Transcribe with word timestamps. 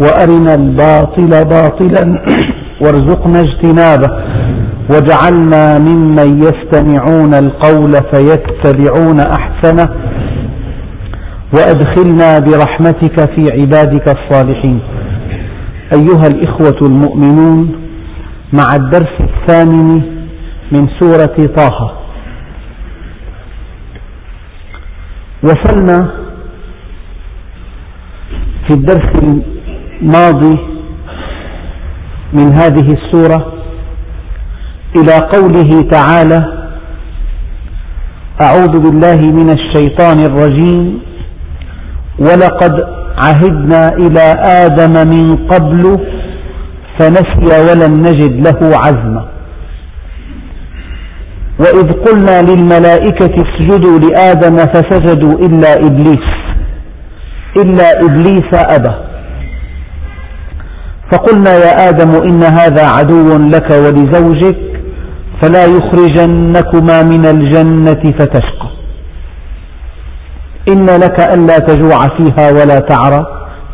وأرنا 0.00 0.54
الباطل 0.54 1.30
باطلا 1.44 2.24
وارزقنا 2.82 3.40
اجتنابه 3.40 4.08
واجعلنا 4.90 5.78
ممن 5.78 6.42
يستمعون 6.42 7.34
القول 7.34 7.92
فيتبعون 8.12 9.20
أحسنه 9.20 9.88
وأدخلنا 11.54 12.38
برحمتك 12.38 13.16
في 13.34 13.50
عبادك 13.50 14.16
الصالحين. 14.18 14.80
أيها 15.94 16.26
الإخوة 16.26 16.78
المؤمنون 16.82 17.88
مع 18.52 18.76
الدرس 18.76 19.20
الثامن 19.20 20.02
من 20.72 20.88
سورة 21.00 21.54
طه 21.56 21.98
وصلنا 25.42 26.10
في 28.66 28.74
الدرس 28.74 29.08
الماضي 30.02 30.58
من 32.32 32.52
هذه 32.54 32.96
السورة 32.98 33.52
إلى 34.96 35.12
قوله 35.12 35.70
تعالى 35.90 36.40
أعوذ 38.40 38.80
بالله 38.80 39.16
من 39.16 39.50
الشيطان 39.50 40.18
الرجيم 40.20 41.00
ولقد 42.18 42.74
عهدنا 43.24 43.88
إلى 43.88 44.24
آدم 44.64 45.08
من 45.08 45.36
قبل 45.36 45.82
فنسي 46.98 47.48
ولم 47.66 47.92
نجد 48.06 48.46
له 48.46 48.76
عزما. 48.76 49.28
وإذ 51.60 51.92
قلنا 51.92 52.42
للملائكة 52.42 53.34
اسجدوا 53.44 53.98
لآدم 53.98 54.56
فسجدوا 54.56 55.34
إلا 55.46 55.74
إبليس 55.74 56.28
إلا 57.56 57.88
إبليس 58.06 58.50
أبى. 58.54 58.94
فقلنا 61.12 61.52
يا 61.54 61.88
آدم 61.88 62.10
إن 62.10 62.42
هذا 62.42 62.86
عدو 62.86 63.28
لك 63.38 63.70
ولزوجك 63.70 64.58
فلا 65.42 65.64
يخرجنكما 65.64 67.02
من 67.02 67.26
الجنة 67.26 68.02
فتشقى. 68.18 68.68
إن 70.68 70.86
لك 70.86 71.20
ألا 71.20 71.58
تجوع 71.58 71.98
فيها 72.16 72.50
ولا 72.50 72.78
تعرى 72.78 73.26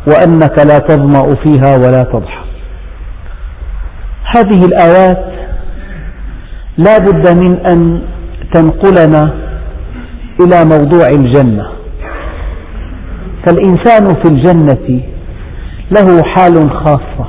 وأنك 0.07 0.59
لا 0.59 0.77
تظمأ 0.77 1.35
فيها 1.43 1.75
ولا 1.75 2.03
تضحى. 2.03 2.45
هذه 4.35 4.65
الآيات 4.65 5.25
لا 6.77 6.97
بد 6.97 7.39
من 7.39 7.65
أن 7.65 8.01
تنقلنا 8.53 9.33
إلى 10.41 10.65
موضوع 10.65 11.07
الجنة. 11.07 11.65
فالإنسان 13.45 14.07
في 14.21 14.27
الجنة 14.27 15.01
له 15.91 16.23
حال 16.23 16.71
خاصة. 16.71 17.27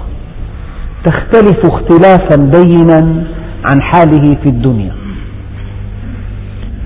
تختلف 1.05 1.67
اختلافا 1.67 2.37
بينا 2.37 3.25
عن 3.71 3.83
حاله 3.83 4.35
في 4.43 4.49
الدنيا. 4.49 4.93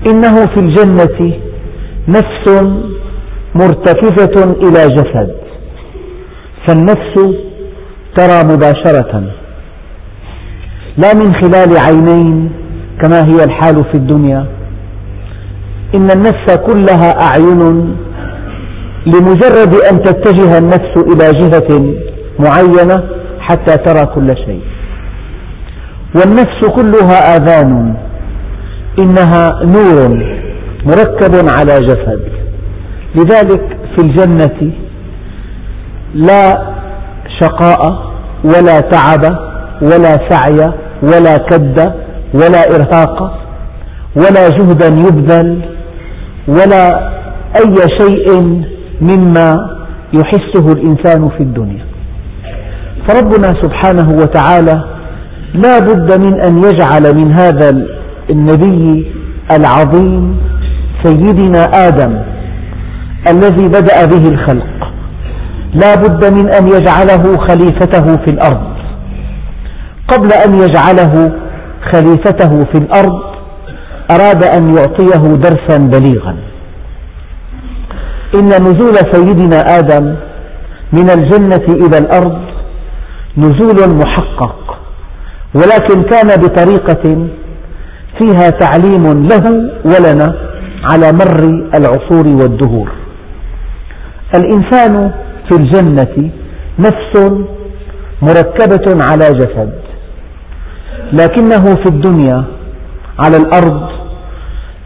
إنه 0.07 0.45
في 0.45 0.59
الجنة 0.59 1.33
نفس 2.07 2.63
مرتكزة 3.55 4.43
إلى 4.43 4.95
جسد. 4.95 5.35
فالنفس 6.67 7.15
ترى 8.15 8.43
مباشرة. 8.43 9.23
لا 10.97 11.13
من 11.13 11.33
خلال 11.41 11.77
عينين 11.77 12.51
كما 13.01 13.23
هي 13.25 13.43
الحال 13.43 13.83
في 13.83 13.95
الدنيا. 13.95 14.45
إن 15.95 16.11
النفس 16.11 16.55
كلها 16.55 17.21
أعين 17.21 17.95
لمجرد 19.05 19.73
أن 19.91 20.01
تتجه 20.03 20.57
النفس 20.57 20.93
إلى 20.97 21.31
جهة 21.39 21.93
معينة 22.39 23.03
حتى 23.39 23.77
ترى 23.77 24.05
كل 24.05 24.37
شيء. 24.37 24.61
والنفس 26.15 26.65
كلها 26.75 27.35
آذان. 27.35 27.95
إنها 28.99 29.59
نور 29.63 30.25
مركب 30.85 31.35
على 31.57 31.79
جسد. 31.79 32.21
لذلك 33.15 33.77
في 33.95 34.03
الجنة 34.03 34.71
لا 36.13 36.71
شقاء 37.39 38.11
ولا 38.43 38.79
تعب 38.79 39.37
ولا 39.81 40.29
سعي 40.29 40.73
ولا 41.03 41.37
كد 41.37 41.93
ولا 42.33 42.75
إرهاق 42.75 43.37
ولا 44.15 44.49
جهدا 44.49 44.87
يبذل 44.87 45.61
ولا 46.47 47.11
أي 47.55 47.75
شيء 48.01 48.61
مما 49.01 49.55
يحسه 50.13 50.65
الإنسان 50.71 51.29
في 51.29 51.43
الدنيا. 51.43 51.85
فربنا 53.07 53.61
سبحانه 53.61 54.09
وتعالى 54.21 54.83
لا 55.53 55.79
بد 55.79 56.25
من 56.25 56.41
أن 56.41 56.57
يجعل 56.57 57.15
من 57.15 57.31
هذا 57.33 57.69
النبي 58.29 59.11
العظيم 59.51 60.37
سيدنا 61.03 61.63
آدم 61.63 62.21
الذي 63.27 63.67
بدأ 63.67 64.05
به 64.05 64.29
الخلق. 64.29 64.91
لا 65.73 65.95
بد 65.95 66.33
من 66.33 66.53
أن 66.53 66.67
يجعله 66.67 67.37
خليفته 67.47 68.05
في 68.25 68.31
الأرض. 68.31 68.71
قبل 70.07 70.29
أن 70.45 70.53
يجعله 70.53 71.31
خليفته 71.91 72.65
في 72.65 72.77
الأرض 72.77 73.19
أراد 74.11 74.43
أن 74.43 74.75
يعطيه 74.77 75.35
درسا 75.35 75.77
بليغا. 75.77 76.35
إن 78.35 78.45
نزول 78.63 78.95
سيدنا 79.13 79.57
آدم 79.79 80.15
من 80.93 81.09
الجنة 81.09 81.65
إلى 81.85 81.97
الأرض 81.97 82.41
نزول 83.37 83.95
محقق 83.95 84.77
ولكن 85.55 86.01
كان 86.01 86.27
بطريقة 86.43 87.27
فيها 88.19 88.49
تعليم 88.49 89.03
له 89.31 89.45
ولنا 89.85 90.35
على 90.91 91.11
مر 91.11 91.43
العصور 91.75 92.27
والدهور. 92.27 92.91
الإنسان 94.35 95.11
في 95.49 95.55
الجنة 95.57 96.31
نفس 96.79 97.13
مركبة 98.21 98.85
على 99.09 99.29
جسد 99.39 99.73
لكنه 101.13 101.63
في 101.75 101.85
الدنيا 101.85 102.43
على 103.19 103.37
الأرض 103.37 103.89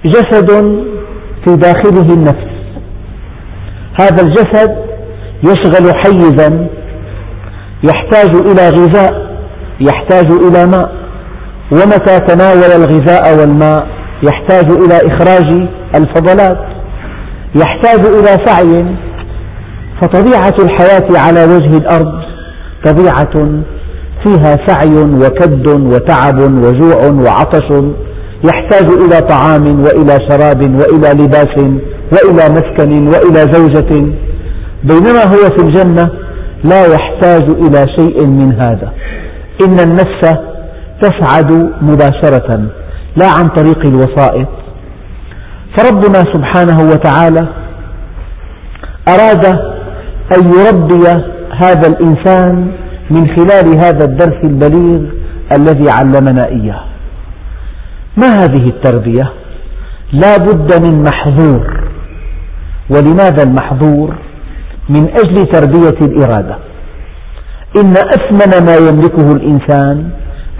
جسد 0.05 0.49
في 1.45 1.55
داخله 1.55 2.13
النفس. 2.13 2.54
هذا 3.99 4.21
الجسد 4.21 4.75
يشغل 5.43 5.95
حيزا 5.95 6.67
يحتاج 7.83 8.35
إلى 8.35 8.69
غذاء 8.69 9.25
يحتاج 9.79 10.31
إلى 10.31 10.65
ماء. 10.65 10.91
ومتى 11.71 12.19
تناول 12.19 12.71
الغذاء 12.83 13.39
والماء؟ 13.39 13.87
يحتاج 14.23 14.71
إلى 14.71 14.97
إخراج 15.11 15.67
الفضلات. 15.95 16.57
يحتاج 17.55 18.05
إلى 18.05 18.45
سعي. 18.45 18.95
فطبيعة 20.01 20.53
الحياة 20.59 21.19
على 21.19 21.43
وجه 21.43 21.77
الأرض 21.77 22.21
طبيعة 22.85 23.63
فيها 24.23 24.57
سعي 24.67 24.97
وكد 24.97 25.67
وتعب 25.67 26.39
وجوع 26.39 26.97
وعطش. 27.25 27.83
يحتاج 28.45 28.87
إلى 28.93 29.27
طعام 29.27 29.83
وإلى 29.83 30.17
شراب 30.29 30.61
وإلى 30.61 31.23
لباس 31.23 31.57
وإلى 32.11 32.43
مسكن 32.55 33.07
وإلى 33.07 33.51
زوجة. 33.51 33.91
بينما 34.83 35.23
هو 35.23 35.49
في 35.57 35.63
الجنة 35.63 36.09
لا 36.63 36.85
يحتاج 36.85 37.43
إلى 37.49 37.85
شيء 37.97 38.25
من 38.25 38.53
هذا. 38.53 38.91
إن 39.65 39.79
النفس 39.79 40.37
تسعد 41.01 41.51
مباشرة 41.81 42.61
لا 43.17 43.27
عن 43.27 43.47
طريق 43.47 43.85
الوسائط 43.85 44.47
فربنا 45.77 46.23
سبحانه 46.33 46.91
وتعالى 46.91 47.47
أراد 49.07 49.45
أن 50.37 50.51
يربي 50.59 51.07
هذا 51.57 51.87
الإنسان 51.87 52.71
من 53.11 53.35
خلال 53.35 53.67
هذا 53.77 54.05
الدرس 54.05 54.39
البليغ 54.43 55.01
الذي 55.51 55.89
علمنا 55.89 56.47
إياه. 56.47 56.83
ما 58.17 58.27
هذه 58.27 58.67
التربية؟ 58.67 59.33
لا 60.13 60.37
بد 60.37 60.81
من 60.85 61.03
محظور 61.03 61.83
ولماذا 62.89 63.43
المحظور؟ 63.43 64.15
من 64.89 65.09
أجل 65.09 65.51
تربية 65.51 66.05
الإرادة 66.05 66.57
إن 67.77 67.93
أثمن 67.97 68.65
ما 68.65 68.75
يملكه 68.75 69.31
الإنسان 69.31 70.09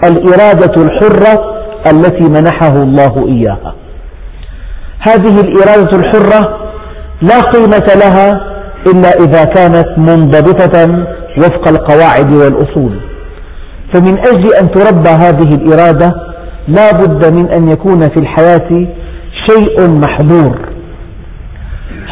الإرادة 0.04 0.82
الحرة 0.82 1.56
التي 1.90 2.24
منحه 2.24 2.82
الله 2.82 3.28
إياها 3.28 3.74
هذه 5.00 5.40
الإرادة 5.40 5.98
الحرة 5.98 6.58
لا 7.22 7.40
قيمة 7.40 7.86
لها 8.04 8.40
إلا 8.86 9.08
إذا 9.08 9.44
كانت 9.44 9.86
منضبطة 9.98 11.06
وفق 11.38 11.68
القواعد 11.68 12.36
والأصول 12.36 13.00
فمن 13.94 14.18
أجل 14.18 14.54
أن 14.54 14.70
تربى 14.70 15.08
هذه 15.08 15.54
الإرادة 15.54 16.25
لا 16.68 16.92
بد 16.92 17.38
من 17.38 17.48
أن 17.54 17.68
يكون 17.68 17.98
في 17.98 18.16
الحياة 18.16 18.86
شيء 19.48 20.00
محظور 20.00 20.58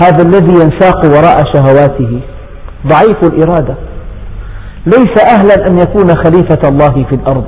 هذا 0.03 0.23
الذي 0.23 0.53
ينساق 0.53 1.05
وراء 1.05 1.45
شهواته. 1.55 2.21
ضعيف 2.87 3.19
الإرادة. 3.23 3.75
ليس 4.87 5.25
أهلا 5.29 5.67
أن 5.67 5.79
يكون 5.79 6.09
خليفة 6.25 6.69
الله 6.69 7.07
في 7.11 7.17
الأرض. 7.17 7.45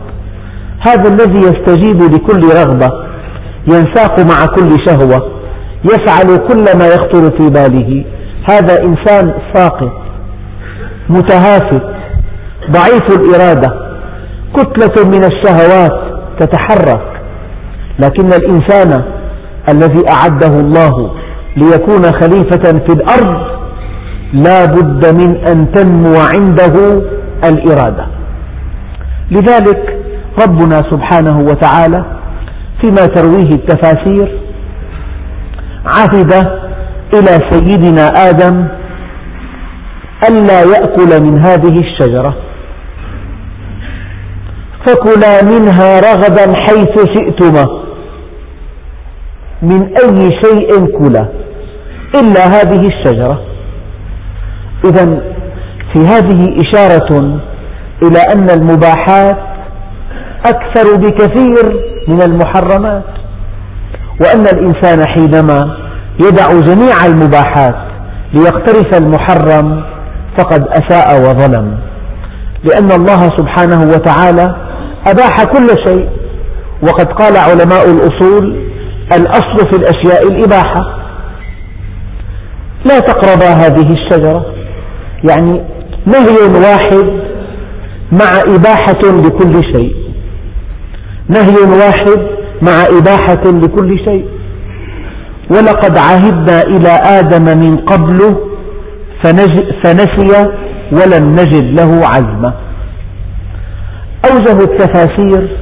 هذا 0.89 1.09
الذي 1.15 1.39
يستجيب 1.39 2.03
لكل 2.03 2.41
رغبة. 2.55 2.89
ينساق 3.67 4.21
مع 4.21 4.47
كل 4.47 4.77
شهوة. 4.87 5.31
يفعل 5.85 6.37
كل 6.37 6.79
ما 6.79 6.87
يخطر 6.87 7.39
في 7.39 7.51
باله. 7.51 8.05
هذا 8.51 8.83
إنسان 8.83 9.35
ساقط. 9.55 9.93
متهافت. 11.09 11.83
ضعيف 12.71 13.21
الإرادة. 13.21 13.69
كتلة 14.55 15.09
من 15.09 15.25
الشهوات. 15.25 16.06
تتحرك 16.41 17.21
لكن 17.99 18.27
الإنسان 18.27 19.03
الذي 19.69 20.11
أعده 20.11 20.61
الله 20.61 21.15
ليكون 21.57 22.03
خليفة 22.03 22.79
في 22.87 22.93
الأرض 22.93 23.57
لا 24.33 24.65
بد 24.65 25.23
من 25.23 25.37
أن 25.47 25.73
تنمو 25.73 26.17
عنده 26.17 27.03
الإرادة. 27.45 28.07
لذلك 29.31 29.99
ربنا 30.43 30.77
سبحانه 30.77 31.41
وتعالى 31.41 32.05
فيما 32.83 33.07
ترويه 33.07 33.51
التفاسير 33.51 34.39
عهد 35.87 36.33
إلى 37.15 37.51
سيدنا 37.51 38.07
آدم 38.07 38.67
ألا 40.29 40.61
يأكل 40.61 41.23
من 41.23 41.39
هذه 41.39 41.81
الشجرة. 41.81 42.37
فكلا 44.87 45.45
منها 45.45 46.01
رغدا 46.01 46.55
حيث 46.57 46.95
شئتما. 47.15 47.67
من 49.63 49.83
أي 49.83 50.31
شيء 50.45 50.87
كلا؟ 50.99 51.29
إلا 52.21 52.47
هذه 52.47 52.89
الشجرة. 52.89 53.41
إذا 54.85 55.21
في 55.93 56.01
هذه 56.01 56.57
إشارة 56.63 57.41
إلى 58.03 58.19
أن 58.33 58.51
المباحات 58.51 59.39
أكثر 60.47 60.97
بكثير 60.97 61.81
من 62.09 62.23
المحرمات 62.23 63.05
وأن 64.21 64.41
الإنسان 64.41 65.07
حينما 65.07 65.77
يدع 66.21 66.53
جميع 66.53 67.07
المباحات 67.07 67.77
ليقترف 68.35 68.99
المحرم 69.03 69.85
فقد 70.39 70.65
أساء 70.69 71.21
وظلم. 71.21 71.79
لأن 72.65 72.93
الله 72.93 73.17
سبحانه 73.37 73.81
وتعالى 73.83 74.66
أباح 75.07 75.45
كل 75.45 75.69
شيء. 75.89 76.09
وقد 76.83 77.07
قال 77.07 77.37
علماء 77.37 77.91
الأصول 77.91 78.67
الأصل 79.13 79.71
في 79.71 79.77
الأشياء 79.77 80.23
الإباحة. 80.33 80.97
لا 82.85 83.01
تقربا 83.01 83.49
هذه 83.49 83.93
الشجرة. 83.93 84.47
يعني 85.31 85.63
نهي 86.07 86.61
واحد 86.63 87.07
مع 88.13 88.55
إباحة 88.57 89.01
لكل 89.25 89.61
شيء. 89.75 89.93
نهي 91.29 91.79
واحد 91.79 92.21
مع 92.63 92.99
إباحة 92.99 93.43
لكل 93.45 93.99
شيء. 94.05 94.27
ولقد 95.51 95.99
عهدنا 95.99 96.61
إلى 96.61 96.89
آدم 97.19 97.59
من 97.59 97.77
قبل 97.77 98.37
فنسي 99.83 100.49
ولم 100.93 101.33
نجد 101.33 101.81
له 101.81 102.07
عزما. 102.07 102.55
أوجه 104.31 104.59
التفاسير 104.65 105.59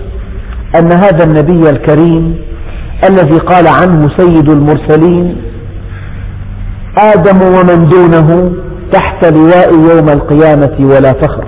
أن 0.79 0.93
هذا 0.93 1.25
النبي 1.25 1.71
الكريم 1.71 2.37
الذي 3.11 3.37
قال 3.37 3.69
عنه 3.69 4.09
سيد 4.17 4.51
المرسلين 4.51 5.37
آدم 6.99 7.43
ومن 7.43 7.89
دونه 7.89 8.53
تحت 8.93 9.25
لواء 9.25 9.73
يوم 9.73 10.09
القيامة 10.09 10.77
ولا 10.81 11.13
فخر. 11.13 11.45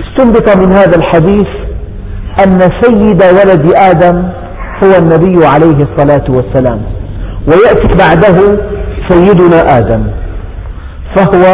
استنبط 0.00 0.56
من 0.56 0.72
هذا 0.72 0.96
الحديث 0.96 1.46
أن 2.46 2.60
سيد 2.82 3.22
ولد 3.22 3.72
آدم 3.76 4.22
هو 4.84 4.98
النبي 4.98 5.46
عليه 5.46 5.78
الصلاة 5.86 6.24
والسلام 6.28 6.82
ويأتي 7.48 7.98
بعده 7.98 8.58
سيدنا 9.08 9.78
آدم 9.78 10.06
فهو 11.16 11.44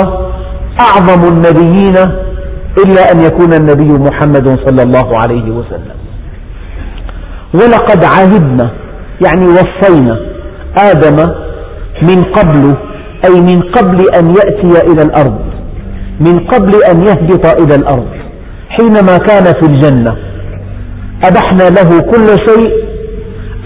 أعظم 0.81 1.29
النبيين 1.29 1.97
إلا 2.79 3.13
أن 3.13 3.21
يكون 3.21 3.53
النبي 3.55 3.93
محمد 3.93 4.59
صلى 4.67 4.83
الله 4.83 5.13
عليه 5.23 5.51
وسلم. 5.51 5.97
ولقد 7.55 8.05
عهدنا 8.05 8.71
يعني 9.27 9.47
وصينا 9.47 10.21
آدم 10.77 11.17
من 12.03 12.23
قبل 12.23 12.77
أي 13.25 13.41
من 13.41 13.61
قبل 13.63 14.15
أن 14.15 14.31
يأتي 14.31 14.93
إلى 14.93 15.03
الأرض 15.03 15.41
من 16.21 16.39
قبل 16.39 16.83
أن 16.91 17.01
يهبط 17.01 17.47
إلى 17.61 17.75
الأرض 17.75 18.09
حينما 18.69 19.19
كان 19.19 19.45
في 19.45 19.63
الجنة. 19.63 20.17
أبحنا 21.25 21.71
له 21.71 22.01
كل 22.01 22.27
شيء 22.49 22.71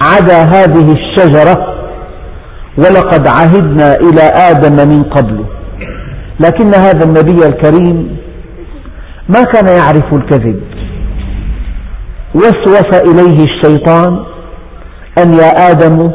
عدا 0.02 0.42
هذه 0.42 0.92
الشجرة 0.92 1.74
ولقد 2.78 3.26
عهدنا 3.26 3.92
إلى 3.96 4.22
آدم 4.22 4.88
من 4.88 5.02
قبل. 5.02 5.44
لكن 6.40 6.74
هذا 6.74 7.04
النبي 7.04 7.46
الكريم 7.46 8.16
ما 9.28 9.42
كان 9.42 9.66
يعرف 9.76 10.14
الكذب؟ 10.14 10.60
وسوس 12.34 13.00
إليه 13.10 13.44
الشيطان 13.44 14.24
أن 15.18 15.34
يا 15.34 15.70
آدم 15.70 16.10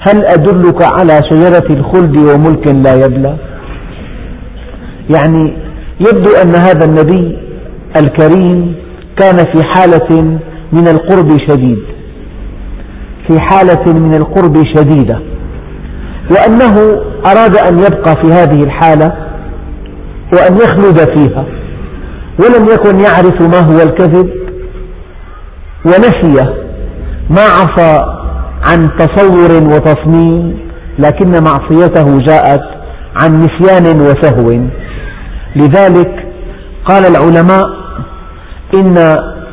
هل 0.00 0.26
أدلك 0.26 0.82
على 0.82 1.20
شجرة 1.30 1.72
الخلد 1.78 2.16
وملك 2.16 2.68
لا 2.68 2.94
يبلى؟ 3.04 3.36
يعني 5.14 5.56
يبدو 6.00 6.30
أن 6.42 6.54
هذا 6.54 6.84
النبي 6.84 7.38
الكريم 7.96 8.74
كان 9.18 9.36
في 9.36 9.62
حالة 9.74 10.38
من 10.72 10.88
القرب 10.88 11.38
شديد. 11.48 11.78
في 13.28 13.40
حالة 13.40 13.92
من 13.92 14.14
القرب 14.14 14.64
شديدة. 14.76 15.20
وأنه 16.30 17.00
أراد 17.26 17.56
أن 17.56 17.78
يبقى 17.78 18.14
في 18.22 18.32
هذه 18.32 18.62
الحالة 18.64 19.12
وأن 20.32 20.56
يخلد 20.56 21.18
فيها. 21.18 21.44
ولم 22.38 22.68
يكن 22.68 23.00
يعرف 23.00 23.42
ما 23.42 23.60
هو 23.60 23.82
الكذب 23.82 24.30
ونسي 25.84 26.46
ما 27.30 27.42
عصى 27.42 27.98
عن 28.66 28.88
تصور 28.98 29.50
وتصميم 29.74 30.58
لكن 30.98 31.44
معصيته 31.44 32.18
جاءت 32.18 32.60
عن 33.22 33.42
نسيان 33.46 34.00
وسهو. 34.00 34.60
لذلك 35.56 36.26
قال 36.84 37.06
العلماء 37.06 37.64
إن 38.74 38.96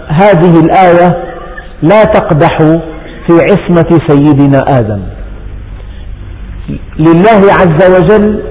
هذه 0.08 0.60
الآية 0.60 1.24
لا 1.82 2.04
تقدح 2.04 2.58
في 3.28 3.34
عصمة 3.34 4.00
سيدنا 4.08 4.60
آدم. 4.70 5.02
لله 7.00 7.54
عز 7.60 7.92
وجل 7.96 8.44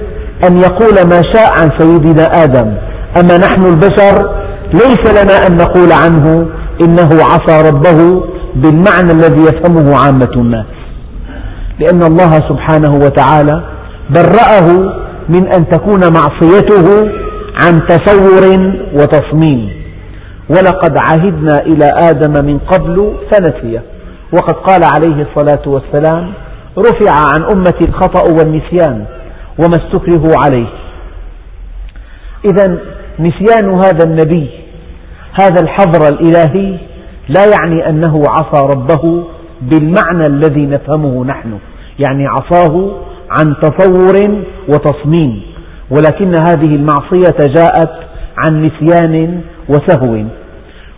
أن 0.46 0.58
يقول 0.58 0.94
ما 0.94 1.22
شاء 1.34 1.52
عن 1.60 1.70
سيدنا 1.78 2.42
آدم. 2.44 2.74
أما 3.20 3.38
نحن 3.38 3.62
البشر 3.66 4.44
ليس 4.72 5.22
لنا 5.22 5.46
أن 5.46 5.56
نقول 5.56 5.92
عنه 5.92 6.48
إنه 6.82 7.08
عصى 7.24 7.68
ربه 7.68 8.24
بالمعنى 8.54 9.12
الذي 9.12 9.40
يفهمه 9.40 9.96
عامة 9.96 10.32
الناس 10.36 10.66
لأن 11.80 12.02
الله 12.02 12.32
سبحانه 12.48 12.94
وتعالى 12.94 13.62
برأه 14.10 14.94
من 15.28 15.46
أن 15.54 15.68
تكون 15.68 16.00
معصيته 16.00 17.10
عن 17.62 17.86
تصور 17.86 18.74
وتصميم. 18.94 19.84
ولقد 20.48 20.96
عهدنا 20.96 21.60
إلى 21.60 21.90
آدم 21.94 22.44
من 22.44 22.58
قبل 22.58 23.14
فنسي 23.32 23.80
وقد 24.32 24.54
قال 24.54 24.80
عليه 24.94 25.26
الصلاة 25.26 25.62
والسلام 25.66 26.32
رفع 26.78 27.10
عن 27.10 27.42
أمتي 27.54 27.88
الخطأ 27.88 28.22
والنسيان 28.32 29.04
وما 29.58 29.76
استكرهوا 29.76 30.34
عليه. 30.44 30.66
إذا 32.44 32.78
نسيان 33.20 33.74
هذا 33.74 34.04
النبي 34.04 34.50
هذا 35.40 35.62
الحظر 35.62 36.08
الإلهي 36.08 36.78
لا 37.28 37.44
يعني 37.44 37.88
أنه 37.88 38.22
عصى 38.30 38.66
ربه 38.66 39.24
بالمعنى 39.62 40.26
الذي 40.26 40.66
نفهمه 40.66 41.24
نحن 41.24 41.58
يعني 42.08 42.26
عصاه 42.26 42.90
عن 43.38 43.54
تصور 43.62 44.44
وتصميم 44.68 45.42
ولكن 45.90 46.34
هذه 46.34 46.74
المعصية 46.74 47.54
جاءت 47.54 47.92
عن 48.38 48.62
نسيان 48.62 49.40
وسهو 49.68 50.14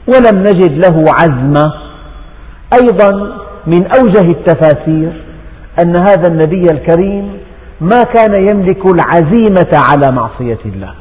ولم 0.09 0.39
نجد 0.39 0.87
له 0.87 1.05
عزما 1.21 1.73
أيضا 2.75 3.37
من 3.67 3.87
أوجه 3.87 4.31
التفاسير 4.31 5.13
أن 5.83 5.97
هذا 5.97 6.29
النبي 6.29 6.63
الكريم 6.73 7.29
ما 7.81 8.03
كان 8.03 8.49
يملك 8.51 8.83
العزيمة 8.87 9.71
على 9.91 10.13
معصية 10.13 10.59
الله. 10.65 10.95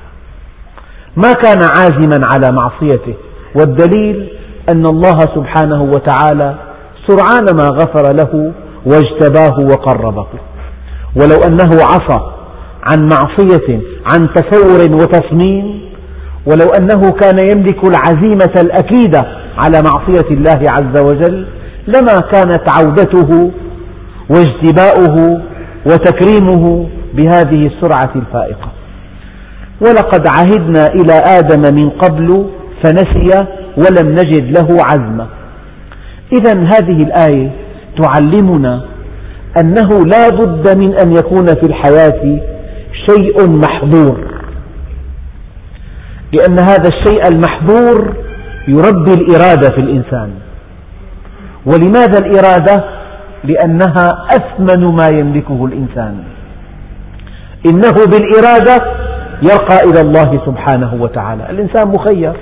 ما 1.15 1.31
كان 1.31 1.59
عازما 1.77 2.21
على 2.31 2.57
معصيته 2.61 3.13
والدليل 3.55 4.29
أن 4.69 4.85
الله 4.85 5.19
سبحانه 5.19 5.83
وتعالى 5.83 6.55
سرعان 7.07 7.55
ما 7.55 7.67
غفر 7.67 8.13
له 8.13 8.53
واجتباه 8.85 9.55
وقربه. 9.71 10.27
ولو 11.15 11.37
أنه 11.47 11.69
عصى 11.83 12.21
عن 12.83 13.09
معصية 13.09 13.79
عن 14.13 14.27
تصور 14.33 14.93
وتصميم 14.93 15.81
ولو 16.45 16.67
أنه 16.67 17.11
كان 17.11 17.47
يملك 17.51 17.87
العزيمة 17.87 18.53
الأكيدة 18.61 19.21
على 19.57 19.81
معصية 19.81 20.29
الله 20.31 20.61
عز 20.67 21.03
وجل 21.05 21.47
لما 21.87 22.19
كانت 22.31 22.69
عودته 22.69 23.51
واجتباؤه 24.29 25.41
وتكريمه 25.85 26.87
بهذه 27.13 27.67
السرعة 27.67 28.11
الفائقة. 28.15 28.71
ولقد 29.81 30.27
عهدنا 30.27 30.87
إلى 30.87 31.13
آدم 31.39 31.75
من 31.75 31.89
قبل 31.89 32.49
فنسي 32.83 33.45
ولم 33.77 34.11
نجد 34.11 34.57
له 34.57 34.77
عزما 34.89 35.27
إذا 36.33 36.59
هذه 36.59 37.03
الآية 37.03 37.51
تعلمنا 38.01 38.85
أنه 39.61 39.89
لا 40.05 40.29
بد 40.29 40.77
من 40.77 40.99
أن 40.99 41.15
يكون 41.15 41.45
في 41.45 41.63
الحياة 41.63 42.39
شيء 43.09 43.49
محظور. 43.49 44.17
لأن 46.33 46.59
هذا 46.59 46.89
الشيء 46.89 47.27
المحظور 47.27 48.15
يربي 48.67 49.13
الإرادة 49.13 49.69
في 49.69 49.81
الإنسان. 49.81 50.29
ولماذا 51.65 52.19
الإرادة؟ 52.19 52.85
لأنها 53.43 54.27
أثمن 54.29 54.95
ما 54.95 55.07
يملكه 55.07 55.65
الإنسان. 55.65 56.23
إنه 57.65 58.05
بالإرادة 58.11 59.04
يرقى 59.43 59.77
إلى 59.91 60.01
الله 60.01 60.41
سبحانه 60.45 60.93
وتعالى. 60.99 61.49
الإنسان 61.49 61.87
مخير. 61.87 62.33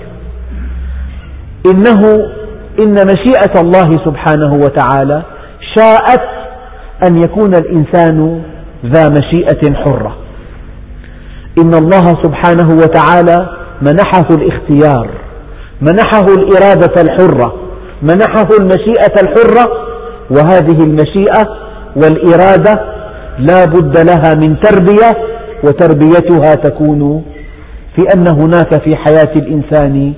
إنه 1.71 2.27
إن 2.83 2.93
مشيئة 2.93 3.61
الله 3.61 3.91
سبحانه 4.05 4.53
وتعالى 4.53 5.21
شاءت 5.77 6.21
أن 7.07 7.23
يكون 7.23 7.55
الإنسان 7.55 8.41
ذا 8.85 9.09
مشيئة 9.09 9.73
حرة. 9.73 10.15
إن 11.59 11.73
الله 11.73 12.03
سبحانه 12.23 12.77
وتعالى 12.77 13.49
منحه 13.81 14.27
الاختيار 14.31 15.09
منحه 15.81 16.25
الإرادة 16.37 17.01
الحرة 17.01 17.53
منحه 18.01 18.47
المشيئة 18.59 19.15
الحرة 19.23 19.65
وهذه 20.31 20.83
المشيئة 20.83 21.47
والإرادة 21.95 22.73
لا 23.39 23.65
بد 23.65 23.97
لها 23.97 24.33
من 24.33 24.59
تربية 24.59 25.11
وتربيتها 25.63 26.55
تكون 26.55 27.25
في 27.95 28.01
أن 28.15 28.27
هناك 28.41 28.83
في 28.83 28.91
حياة 28.97 29.33
الإنسان 29.35 30.13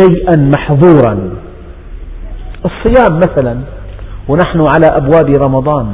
شيئا 0.00 0.36
محظورا. 0.36 1.30
الصيام 2.64 3.16
مثلا 3.16 3.58
ونحن 4.28 4.64
على 4.74 4.86
أبواب 4.86 5.30
رمضان. 5.30 5.86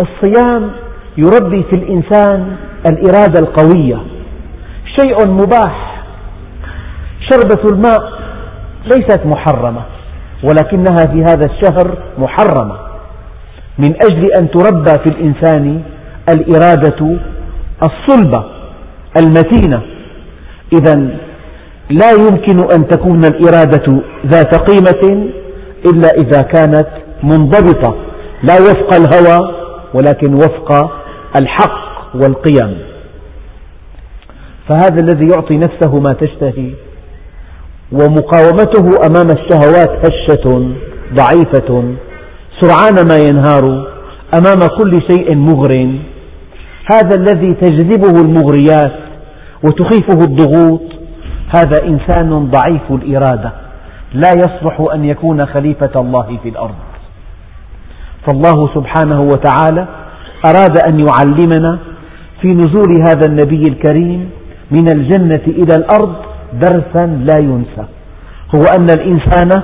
الصيام 0.00 0.70
يربي 1.16 1.62
في 1.62 1.76
الإنسان 1.76 2.56
الإرادة 2.90 3.40
القوية. 3.40 3.98
شيء 5.00 5.30
مباح. 5.30 6.04
شربة 7.30 7.70
الماء 7.72 8.12
ليست 8.84 9.26
محرمة 9.26 9.82
ولكنها 10.44 11.06
في 11.06 11.22
هذا 11.22 11.46
الشهر 11.46 11.98
محرمة. 12.18 12.76
من 13.78 13.94
أجل 14.02 14.32
أن 14.38 14.50
تربى 14.50 14.90
في 14.90 15.06
الإنسان 15.06 15.82
الإرادة 16.28 17.16
الصلبة 17.82 18.44
المتينة. 19.18 19.82
إذا 20.72 20.94
لا 21.90 22.10
يمكن 22.12 22.58
أن 22.74 22.88
تكون 22.88 23.24
الإرادة 23.24 24.00
ذات 24.26 24.54
قيمة 24.70 25.28
إلا 25.86 26.08
إذا 26.08 26.42
كانت 26.42 26.88
منضبطة 27.22 27.94
لا 28.42 28.54
وفق 28.54 28.94
الهوى 28.94 29.54
ولكن 29.94 30.34
وفق 30.34 30.90
الحق 31.40 32.14
والقيم. 32.14 32.78
فهذا 34.68 35.00
الذي 35.00 35.28
يعطي 35.28 35.56
نفسه 35.56 36.00
ما 36.00 36.12
تشتهي 36.12 36.70
ومقاومته 37.92 39.06
أمام 39.06 39.28
الشهوات 39.30 39.90
هشة 40.06 40.68
ضعيفة 41.14 41.84
سرعان 42.60 42.94
ما 43.08 43.16
ينهار 43.28 43.86
أمام 44.38 44.58
كل 44.78 44.92
شيء 45.10 45.36
مغر 45.36 45.94
هذا 46.92 47.16
الذي 47.16 47.54
تجذبه 47.54 48.20
المغريات 48.20 48.92
وتخيفه 49.64 50.18
الضغوط 50.24 50.82
هذا 51.56 51.84
إنسان 51.84 52.50
ضعيف 52.50 52.90
الإرادة 52.90 53.52
لا 54.14 54.30
يصلح 54.30 54.84
أن 54.94 55.04
يكون 55.04 55.46
خليفة 55.46 55.90
الله 55.96 56.38
في 56.42 56.48
الأرض. 56.48 56.74
فالله 58.26 58.74
سبحانه 58.74 59.20
وتعالى 59.22 59.86
أراد 60.44 60.78
أن 60.88 61.00
يعلمنا 61.00 61.78
في 62.40 62.48
نزول 62.48 63.02
هذا 63.08 63.26
النبي 63.28 63.62
الكريم 63.62 64.30
من 64.70 64.88
الجنة 64.88 65.42
إلى 65.46 65.74
الأرض 65.76 66.14
درسا 66.52 67.06
لا 67.06 67.38
ينسى. 67.38 67.84
هو 68.54 68.64
أن 68.78 68.86
الإنسان 68.90 69.62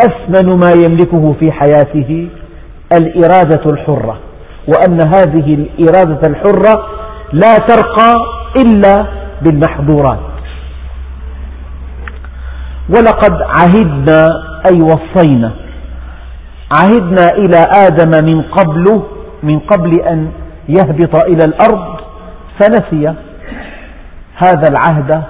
أثمن 0.00 0.58
ما 0.60 0.70
يملكه 0.70 1.34
في 1.40 1.52
حياته 1.52 2.28
الإرادة 2.92 3.62
الحرة. 3.72 4.18
وأن 4.68 5.00
هذه 5.00 5.54
الإرادة 5.54 6.20
الحرة 6.26 6.86
لا 7.32 7.56
ترقى 7.56 8.14
إلا 8.56 9.06
بالمحظورات. 9.42 10.18
ولقد 12.88 13.42
عهدنا 13.42 14.28
أي 14.70 14.78
وصينا 14.82 15.52
عهدنا 16.76 17.26
إلى 17.38 17.60
آدم 17.86 18.10
من 18.24 18.42
قبل 18.42 19.02
من 19.42 19.58
قبل 19.58 19.92
أن 20.12 20.30
يهبط 20.68 21.26
إلى 21.26 21.44
الأرض 21.44 22.00
فنسي 22.60 23.14
هذا 24.34 24.68
العهد 24.68 25.22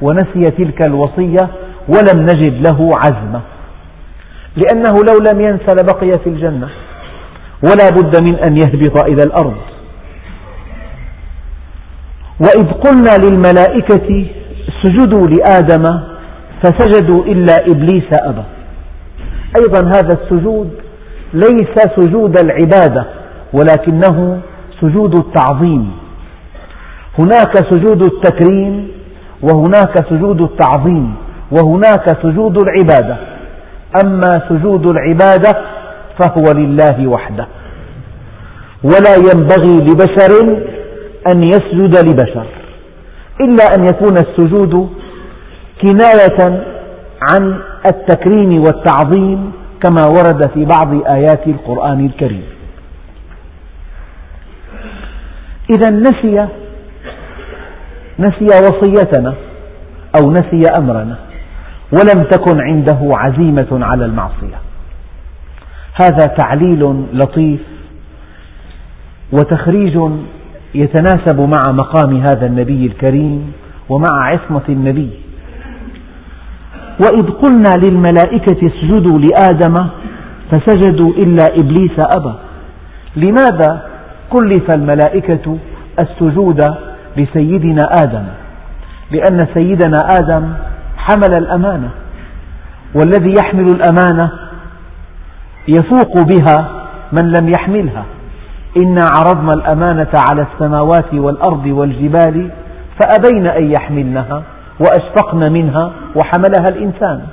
ونسي 0.00 0.50
تلك 0.50 0.86
الوصية 0.86 1.48
ولم 1.88 2.22
نجد 2.22 2.66
له 2.66 2.88
عزما. 2.96 3.40
لأنه 4.56 4.94
لو 5.08 5.18
لم 5.32 5.40
ينس 5.40 5.60
لبقي 5.80 6.10
في 6.24 6.26
الجنة. 6.26 6.68
ولا 7.62 7.90
بد 7.90 8.30
من 8.30 8.34
أن 8.34 8.56
يهبط 8.56 9.02
إلى 9.10 9.22
الأرض. 9.22 9.56
وإذ 12.40 12.72
قلنا 12.72 13.16
للملائكة 13.26 14.26
اسجدوا 14.68 15.26
لآدم 15.26 16.00
فسجدوا 16.62 17.24
إلا 17.24 17.54
إبليس 17.66 18.08
أبى. 18.12 18.42
أيضا 19.56 19.88
هذا 19.88 20.18
السجود 20.22 20.70
ليس 21.34 21.78
سجود 21.96 22.38
العبادة 22.38 23.06
ولكنه 23.52 24.40
سجود 24.80 25.18
التعظيم. 25.18 25.92
هناك 27.18 27.56
سجود 27.70 28.04
التكريم 28.04 28.88
وهناك 29.42 30.08
سجود 30.10 30.40
التعظيم 30.40 31.14
وهناك 31.50 32.22
سجود 32.22 32.58
العبادة. 32.62 33.16
أما 34.04 34.42
سجود 34.48 34.86
العبادة 34.86 35.75
فهو 36.20 36.52
لله 36.52 37.10
وحده. 37.14 37.46
ولا 38.84 39.14
ينبغي 39.16 39.76
لبشر 39.92 40.62
أن 41.32 41.42
يسجد 41.42 42.08
لبشر 42.08 42.46
إلا 43.40 43.64
أن 43.74 43.86
يكون 43.86 44.16
السجود 44.16 44.90
كناية 45.82 46.64
عن 47.30 47.58
التكريم 47.86 48.62
والتعظيم 48.62 49.52
كما 49.82 50.06
ورد 50.06 50.50
في 50.54 50.64
بعض 50.64 51.14
آيات 51.14 51.46
القرآن 51.46 52.06
الكريم. 52.06 52.44
إذا 55.70 55.90
نسي 55.90 56.48
نسي 58.18 58.46
وصيتنا 58.46 59.34
أو 60.20 60.30
نسي 60.30 60.62
أمرنا 60.78 61.16
ولم 61.92 62.22
تكن 62.22 62.60
عنده 62.60 62.98
عزيمة 63.12 63.66
على 63.72 64.04
المعصية. 64.04 64.65
هذا 66.02 66.26
تعليل 66.26 67.06
لطيف 67.12 67.60
وتخريج 69.32 69.98
يتناسب 70.74 71.40
مع 71.40 71.72
مقام 71.72 72.16
هذا 72.16 72.46
النبي 72.46 72.86
الكريم 72.86 73.52
ومع 73.88 74.08
عصمة 74.12 74.62
النبي. 74.68 75.10
وإذ 77.00 77.30
قلنا 77.30 77.70
للملائكة 77.84 78.66
اسجدوا 78.66 79.18
لآدم 79.18 79.74
فسجدوا 80.50 81.12
إلا 81.12 81.44
إبليس 81.60 81.98
أبى. 81.98 82.34
لماذا 83.16 83.82
كلف 84.30 84.70
الملائكة 84.76 85.58
السجود 85.98 86.64
لسيدنا 87.16 87.88
آدم؟ 88.02 88.24
لأن 89.10 89.46
سيدنا 89.54 89.98
آدم 90.20 90.52
حمل 90.96 91.32
الأمانة 91.38 91.90
والذي 92.94 93.34
يحمل 93.40 93.66
الأمانة 93.66 94.30
يفوق 95.68 96.22
بها 96.22 96.68
من 97.12 97.32
لم 97.32 97.48
يحملها. 97.48 98.04
إنا 98.76 99.04
عرضنا 99.16 99.52
الأمانة 99.52 100.12
على 100.30 100.46
السماوات 100.52 101.14
والأرض 101.14 101.66
والجبال 101.66 102.50
فأبين 103.00 103.46
أن 103.46 103.74
يحملنها 103.78 104.42
وأشفقن 104.80 105.52
منها 105.52 105.92
وحملها 106.16 106.68
الإنسان. 106.68 107.26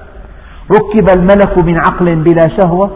ركب 0.72 1.18
الملك 1.18 1.64
من 1.64 1.76
عقل 1.80 2.16
بلا 2.16 2.48
شهوة 2.62 2.92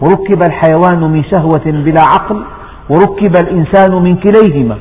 وركب 0.00 0.42
الحيوان 0.42 1.00
من 1.00 1.24
شهوة 1.24 1.64
بلا 1.64 2.02
عقل 2.02 2.42
وركب 2.90 3.36
الإنسان 3.36 4.02
من 4.02 4.12
كليهما. 4.12 4.76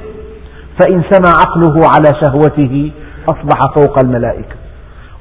فإن 0.82 1.04
سمى 1.12 1.34
عقله 1.38 1.82
على 1.94 2.20
شهوته 2.26 2.92
أصبح 3.30 3.60
فوق 3.76 4.04
الملائكة 4.04 4.56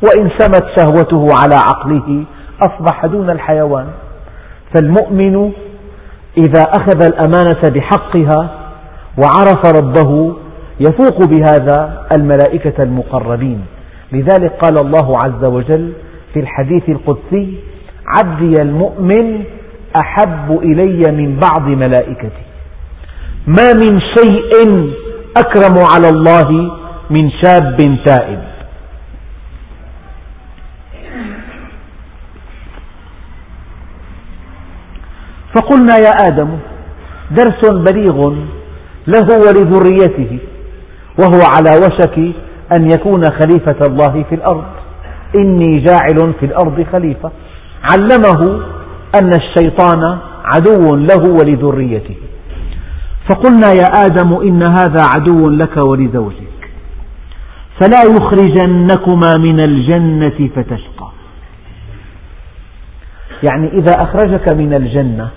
وإن 0.02 0.30
سمت 0.38 0.64
شهوته 0.76 1.26
على 1.34 1.54
عقله 1.54 2.24
أصبح 2.62 3.06
دون 3.06 3.30
الحيوان. 3.30 3.86
فالمؤمن 4.74 5.52
إذا 6.36 6.62
أخذ 6.62 7.04
الأمانة 7.04 7.62
بحقها 7.64 8.50
وعرف 9.18 9.76
ربه 9.76 10.36
يفوق 10.80 11.24
بهذا 11.24 12.06
الملائكة 12.16 12.82
المقربين. 12.82 13.60
لذلك 14.12 14.52
قال 14.62 14.80
الله 14.86 15.12
عز 15.24 15.44
وجل 15.44 15.92
في 16.34 16.40
الحديث 16.40 16.88
القدسي 16.88 17.54
عبدي 18.06 18.62
المؤمن 18.62 19.44
أحب 20.02 20.58
إلي 20.62 21.12
من 21.12 21.38
بعض 21.38 21.68
ملائكتي. 21.68 22.44
ما 23.46 23.72
من 23.72 24.00
شيء 24.00 24.52
أكرم 25.36 25.76
على 25.94 26.08
الله 26.08 26.72
من 27.10 27.30
شاب 27.42 27.98
تائب. 28.06 28.49
فقلنا 35.54 35.96
يا 35.96 36.12
آدم 36.28 36.48
درس 37.30 37.62
بليغ 37.70 38.34
له 39.06 39.28
ولذريته 39.46 40.38
وهو 41.18 41.40
على 41.54 41.70
وشك 41.84 42.18
أن 42.76 42.90
يكون 42.92 43.24
خليفة 43.24 43.76
الله 43.88 44.24
في 44.28 44.34
الأرض. 44.34 44.64
إني 45.38 45.78
جاعل 45.78 46.34
في 46.40 46.46
الأرض 46.46 46.86
خليفة. 46.92 47.30
علمه 47.90 48.60
أن 49.20 49.30
الشيطان 49.32 50.18
عدو 50.44 50.96
له 50.96 51.22
ولذريته. 51.38 52.16
فقلنا 53.28 53.72
يا 53.72 54.06
آدم 54.06 54.34
إن 54.34 54.62
هذا 54.62 55.02
عدو 55.14 55.50
لك 55.50 55.88
ولزوجك. 55.88 56.60
فلا 57.80 58.02
يخرجنكما 58.02 59.34
من 59.48 59.60
الجنة 59.60 60.48
فتشقى. 60.56 61.10
يعني 63.50 63.68
إذا 63.72 63.92
أخرجك 63.92 64.54
من 64.54 64.74
الجنة 64.74 65.28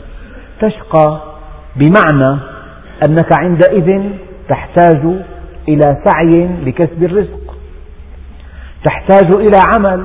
تشقى 0.63 1.21
بمعنى 1.75 2.39
أنك 3.05 3.29
عندئذ 3.39 4.01
تحتاج 4.49 5.01
إلى 5.67 5.97
سعي 6.05 6.49
لكسب 6.65 7.03
الرزق. 7.03 7.55
تحتاج 8.85 9.35
إلى 9.35 9.57
عمل 9.57 10.03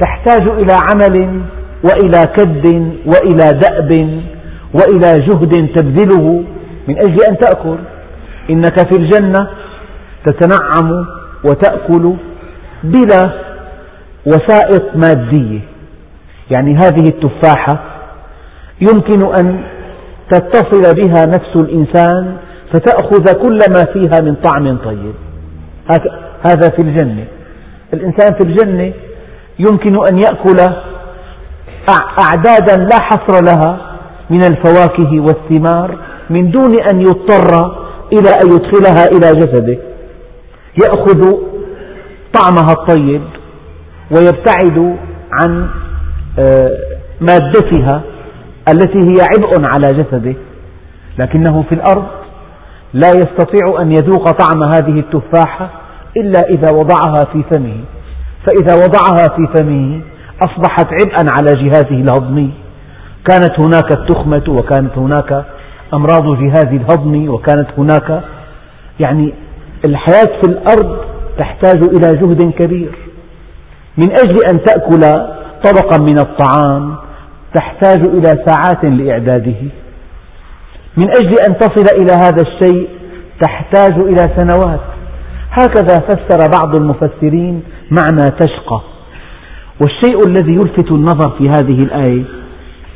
تحتاج 0.00 0.48
إلى 0.48 0.74
عمل 0.92 1.42
وإلى 1.84 2.22
كد 2.36 2.66
وإلى 3.06 3.58
دأب 3.58 4.20
وإلى 4.74 5.26
جهد 5.26 5.68
تبذله 5.76 6.44
من 6.88 6.96
أجل 6.96 7.18
أن 7.30 7.38
تأكل. 7.38 7.78
إنك 8.50 8.78
في 8.92 8.98
الجنة 8.98 9.48
تتنعم 10.24 11.06
وتأكل 11.44 12.14
بلا 12.84 13.32
وسائط 14.26 14.96
مادية. 14.96 15.60
يعني 16.50 16.74
هذه 16.74 17.08
التفاحة 17.08 17.89
يمكن 18.80 19.34
أن 19.38 19.64
تتصل 20.30 20.94
بها 20.94 21.26
نفس 21.26 21.56
الإنسان 21.56 22.36
فتأخذ 22.72 23.32
كل 23.32 23.58
ما 23.74 23.84
فيها 23.92 24.20
من 24.22 24.34
طعم 24.34 24.76
طيب. 24.76 25.14
هذا 26.46 26.68
في 26.68 26.82
الجنة 26.82 27.24
الإنسان 27.94 28.34
في 28.34 28.44
الجنة 28.44 28.92
يمكن 29.58 29.96
أن 30.10 30.18
يأكل 30.18 30.72
أعدادا 32.20 32.76
لا 32.76 33.00
حصر 33.00 33.44
لها 33.44 33.78
من 34.30 34.44
الفواكه 34.44 35.20
والثمار 35.20 35.98
من 36.30 36.50
دون 36.50 36.80
أن 36.92 37.00
يضطر 37.00 37.76
إلى 38.12 38.30
أن 38.30 38.46
يدخلها 38.46 39.04
إلى 39.04 39.40
جسده. 39.40 39.78
يأخذ 40.82 41.30
طعمها 42.34 42.72
الطيب 42.72 43.22
ويبتعد 44.10 44.96
عن 45.32 45.68
آه، 46.38 46.70
مادتها 47.20 48.02
التي 48.72 48.98
هي 48.98 49.20
عبء 49.20 49.66
على 49.74 49.86
جسده 49.86 50.34
لكنه 51.18 51.64
في 51.68 51.74
الأرض 51.74 52.06
لا 52.92 53.08
يستطيع 53.08 53.82
أن 53.82 53.92
يذوق 53.92 54.30
طعم 54.30 54.62
هذه 54.62 55.00
التفاحة 55.00 55.70
إلا 56.16 56.40
إذا 56.40 56.76
وضعها 56.76 57.24
في 57.32 57.44
فمه. 57.50 57.76
فإذا 58.46 58.74
وضعها 58.74 59.36
في 59.36 59.48
فمه 59.56 60.00
أصبحت 60.42 60.86
عبئا 60.92 61.26
على 61.34 61.62
جهازه 61.62 61.90
الهضمي. 61.90 62.50
كانت 63.28 63.60
هناك 63.60 63.92
التخمة 63.92 64.42
وكانت 64.48 64.98
هناك 64.98 65.44
أمراض 65.94 66.38
جهاز 66.38 66.66
الهضم 66.66 67.28
وكانت 67.28 67.68
هناك 67.78 68.22
يعني 69.00 69.34
الحياة 69.84 70.40
في 70.42 70.48
الأرض 70.48 70.96
تحتاج 71.38 71.84
إلى 71.84 72.18
جهد 72.18 72.52
كبير. 72.58 72.98
من 73.96 74.10
أجل 74.10 74.36
أن 74.52 74.64
تأكل 74.64 75.00
طبقا 75.64 75.98
من 76.02 76.18
الطعام 76.18 76.96
تحتاج 77.54 78.08
إلى 78.08 78.44
ساعات 78.46 78.84
لإعداده. 78.84 79.60
من 80.96 81.06
أجل 81.08 81.32
أن 81.48 81.58
تصل 81.58 81.84
إلى 82.02 82.12
هذا 82.12 82.42
الشيء 82.42 82.88
تحتاج 83.42 83.92
إلى 83.98 84.30
سنوات. 84.36 84.80
هكذا 85.50 85.98
فسر 85.98 86.50
بعض 86.58 86.76
المفسرين 86.78 87.62
معنى 87.90 88.30
تشقى. 88.40 88.80
والشيء 89.82 90.28
الذي 90.28 90.54
يلفت 90.54 90.90
النظر 90.90 91.30
في 91.38 91.48
هذه 91.48 91.78
الآية 91.78 92.24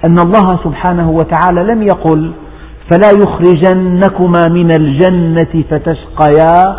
أن 0.04 0.18
الله 0.18 0.58
سبحانه 0.64 1.10
وتعالى 1.10 1.62
لم 1.72 1.82
يقل 1.82 2.32
فلا 2.90 3.10
يخرجنكما 3.22 4.40
من 4.48 4.70
الجنة 4.70 5.64
فتشقيا 5.70 6.76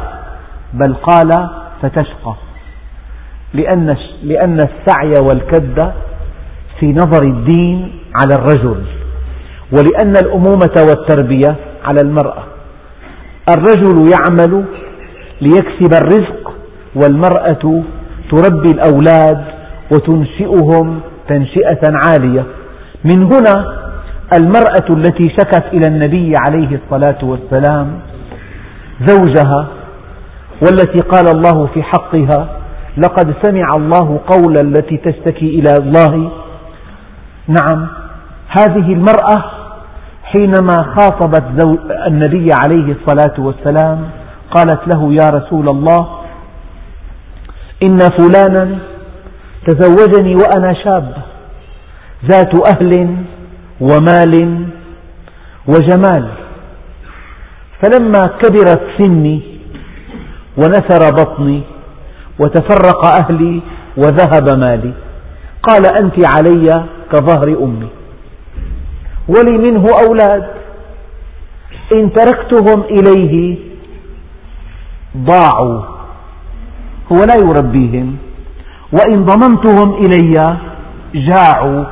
بل 0.74 0.94
قال 0.94 1.50
فتشقى. 1.82 2.34
لأن 4.24 4.60
السعي 4.60 5.14
والكد 5.22 5.92
في 6.80 6.86
نظر 6.86 7.24
الدين 7.24 7.92
على 8.20 8.34
الرجل 8.34 8.84
ولأن 9.72 10.14
الأمومة 10.26 10.86
والتربية 10.90 11.56
على 11.86 12.00
المرأة. 12.04 12.44
الرجل 13.50 14.12
يعمل 14.12 14.64
ليكسب 15.42 15.94
الرزق 16.02 16.52
والمرأة 16.96 17.84
تربي 18.32 18.72
الأولاد 18.72 19.46
وتنشئهم 19.92 21.00
تنشئة 21.30 21.82
عالية. 22.10 22.44
من 23.04 23.24
هنا 23.24 23.76
المرأة 24.34 24.88
التي 24.90 25.24
شكت 25.30 25.64
إلى 25.74 25.88
النبي 25.88 26.38
عليه 26.38 26.80
الصلاة 26.84 27.18
والسلام 27.24 28.00
زوجها 29.08 29.68
والتي 30.62 31.00
قال 31.02 31.28
الله 31.36 31.68
في 31.74 31.84
حقها 31.84 32.48
لقد 32.98 33.34
سمع 33.44 33.76
الله 33.76 34.20
قول 34.28 34.58
التي 34.58 34.98
تشتكي 34.98 35.46
إلى 35.60 35.70
الله 35.80 36.32
نعم. 37.48 37.88
هذه 38.58 38.94
المرأة 38.94 39.44
حينما 40.24 40.96
خاطبت 40.98 41.44
النبي 42.08 42.50
عليه 42.64 42.96
الصلاة 42.96 43.34
والسلام 43.38 44.10
قالت 44.52 44.96
له 44.96 45.14
يا 45.14 45.30
رسول 45.30 45.70
الله 45.70 46.08
إن 47.84 47.98
فلانا 47.98 48.78
تزوجني 49.68 50.36
وأنا 50.36 50.74
شابة 50.74 51.22
ذات 52.26 52.76
أهل 52.76 53.18
ومال 53.82 54.66
وجمال. 55.68 56.30
فلما 57.82 58.28
كبرت 58.28 58.82
سني 58.98 59.42
ونثر 60.58 61.16
بطني 61.16 61.62
وتفرق 62.40 63.06
أهلي 63.06 63.62
وذهب 63.98 64.58
مالي. 64.58 64.94
قال 65.68 65.86
أنت 65.86 66.26
علي 66.36 66.86
كظهر 67.12 67.64
أمي. 67.64 67.88
ولي 69.28 69.58
منه 69.58 69.86
أولاد. 70.08 70.46
إن 71.94 72.14
تركتهم 72.14 72.82
إليه 72.82 73.58
ضاعوا. 75.18 75.82
هو 77.12 77.24
لا 77.24 77.36
يربيهم. 77.36 78.18
وإن 78.94 79.26
ضممتهم 79.26 79.94
إلي 79.94 80.34
جاعوا. 81.16 81.86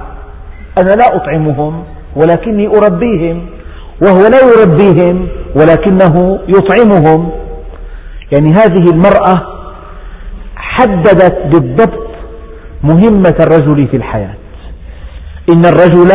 أنا 0.81 0.93
لا 0.99 1.15
أطعمهم 1.15 1.83
ولكني 2.15 2.67
أربيهم. 2.67 3.45
وهو 4.01 4.21
لا 4.27 4.39
يربيهم 4.51 5.27
ولكنه 5.55 6.39
يطعمهم. 6.47 7.31
يعني 8.31 8.53
هذه 8.53 8.89
المرأة 8.91 9.35
حددت 10.55 11.37
بالضبط 11.45 12.12
مهمة 12.83 13.35
الرجل 13.39 13.87
في 13.87 13.97
الحياة. 13.97 14.35
إن 15.53 15.65
الرجل 15.65 16.09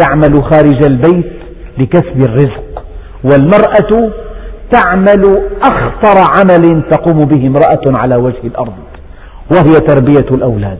يعمل 0.00 0.44
خارج 0.44 0.84
البيت 0.84 1.32
لكسب 1.78 2.22
الرزق 2.22 2.84
والمرأة 3.24 4.12
تعمل 4.70 5.22
أخطر 5.62 6.18
عمل 6.36 6.82
تقوم 6.90 7.20
به 7.20 7.46
امرأة 7.46 7.98
على 7.98 8.22
وجه 8.22 8.40
الأرض 8.44 8.74
وهي 9.52 9.74
تربية 9.74 10.36
الأولاد. 10.36 10.78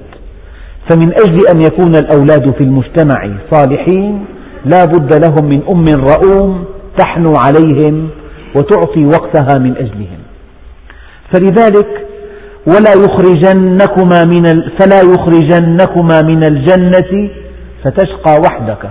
فمن 0.91 1.13
أجل 1.13 1.47
أن 1.55 1.61
يكون 1.61 1.97
الأولاد 1.97 2.55
في 2.55 2.61
المجتمع 2.65 3.31
صالحين 3.53 4.25
لا 4.65 4.85
بد 4.85 5.13
لهم 5.25 5.49
من 5.49 5.63
أم 5.73 6.05
رؤوم 6.05 6.65
تحنو 6.99 7.35
عليهم 7.37 8.09
وتعطي 8.57 9.07
وقتها 9.07 9.59
من 9.59 9.77
أجلهم. 9.77 10.19
فلذلك 11.33 12.04
ولا 12.67 12.93
يخرجنكما 13.05 14.25
من 14.25 14.45
فلا 14.79 15.01
يخرجنكما 15.01 16.23
من 16.23 16.45
الجنة 16.45 17.31
فتشقى 17.85 18.41
وحدك. 18.45 18.91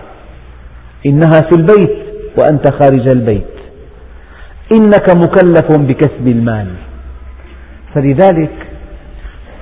إنها 1.06 1.42
في 1.42 1.56
البيت 1.58 1.98
وأنت 2.38 2.74
خارج 2.74 3.08
البيت. 3.08 3.54
إنك 4.72 5.10
مكلف 5.10 5.80
بكسب 5.80 6.28
المال. 6.28 6.68
فلذلك 7.96 8.68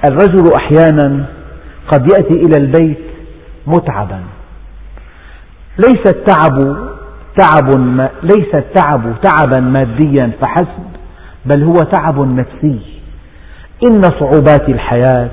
الرجل 0.05 0.51
أحيانا 0.55 1.25
قد 1.91 2.11
يأتي 2.11 2.33
إلى 2.33 2.57
البيت 2.57 2.99
متعبا. 3.67 4.21
ليس 5.77 6.07
التعب 6.07 6.77
تعب 7.37 7.69
ليس 8.23 8.55
التعب 8.55 9.15
تعبا 9.23 9.59
ماديا 9.59 10.31
فحسب 10.41 10.87
بل 11.45 11.63
هو 11.63 11.73
تعب 11.73 12.19
نفسي. 12.19 13.00
إن 13.83 14.01
صعوبات 14.01 14.69
الحياة 14.69 15.29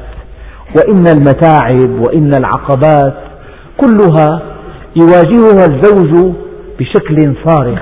وإن 0.76 1.06
المتاعب 1.06 1.90
وإن 2.00 2.32
العقبات 2.36 3.14
كلها 3.76 4.42
يواجهها 4.96 5.66
الزوج 5.66 6.34
بشكل 6.78 7.34
صارخ. 7.48 7.80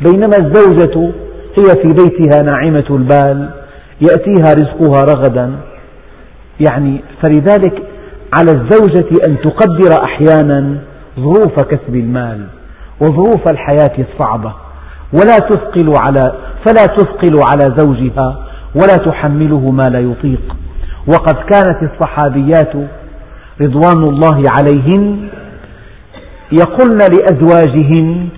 بينما 0.00 0.36
الزوجة 0.38 1.12
هي 1.58 1.82
في 1.82 1.88
بيتها 1.92 2.42
ناعمة 2.42 2.84
البال 2.90 3.50
يأتيها 4.00 4.54
رزقها 4.54 5.00
رغدا. 5.00 5.54
يعني 6.68 7.00
فلذلك 7.22 7.82
على 8.34 8.50
الزوجة 8.52 9.08
أن 9.28 9.36
تقدر 9.40 10.04
أحيانا 10.04 10.78
ظروف 11.20 11.64
كسب 11.64 11.94
المال 11.94 12.46
وظروف 13.00 13.50
الحياة 13.50 13.96
الصعبة. 13.98 14.52
ولا 15.12 15.38
تثقل 15.38 15.92
على 16.06 16.32
فلا 16.66 16.86
تثقل 16.86 17.40
على 17.52 17.74
زوجها 17.78 18.47
ولا 18.74 18.96
تحمله 18.96 19.70
ما 19.70 19.82
لا 19.82 20.00
يطيق. 20.00 20.56
وقد 21.08 21.34
كانت 21.34 21.82
الصحابيات 21.82 22.72
رضوان 23.60 24.02
الله 24.04 24.42
عليهن 24.58 25.28
يقولن 26.52 26.98
لأزواجهن 26.98 28.28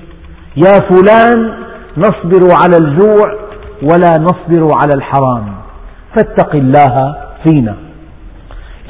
يا 0.57 0.73
فلان 0.91 1.53
نصبر 1.97 2.55
على 2.63 2.77
الجوع 2.77 3.35
ولا 3.83 4.11
نصبر 4.21 4.69
على 4.75 4.93
الحرام 4.95 5.55
فاتق 6.17 6.55
الله 6.55 7.17
فينا 7.45 7.75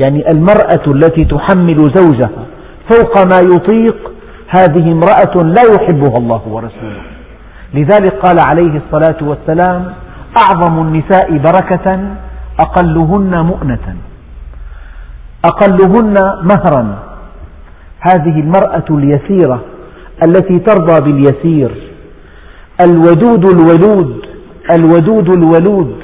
يعني 0.04 0.24
المرأة 0.32 0.84
التي 0.86 1.24
تحمل 1.24 1.76
زوجها 1.76 2.44
فوق 2.90 3.18
ما 3.18 3.38
يطيق 3.38 4.12
هذه 4.48 4.92
امرأة 4.92 5.42
لا 5.42 5.62
يحبها 5.74 6.14
الله 6.18 6.42
ورسوله. 6.48 7.02
لذلك 7.74 8.14
قال 8.14 8.36
عليه 8.40 8.80
الصلاة 8.86 9.16
والسلام 9.22 9.92
أعظم 10.38 10.82
النساء 10.82 11.36
بركة 11.36 12.00
أقلهن 12.60 13.40
مؤنة. 13.40 13.96
أقلهن 15.44 16.14
مهرا. 16.42 16.98
هذه 18.00 18.40
المرأة 18.40 18.84
اليسيرة 18.90 19.60
التي 20.24 20.58
ترضى 20.58 21.00
باليسير. 21.00 21.92
الودود 22.84 23.44
الولود 23.50 24.26
الودود 24.70 25.28
الولود 25.36 25.96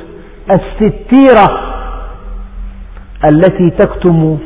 الستيرة 0.50 1.46
التي 3.30 3.70
تكتم 3.70 4.38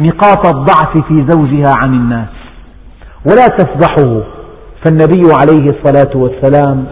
نقاط 0.00 0.54
الضعف 0.54 0.98
في 1.08 1.26
زوجها 1.28 1.74
عن 1.78 1.94
الناس. 1.94 2.28
ولا 3.30 3.46
تفضحه. 3.46 4.22
فالنبي 4.84 5.22
عليه 5.40 5.70
الصلاة 5.70 6.16
والسلام 6.16 6.86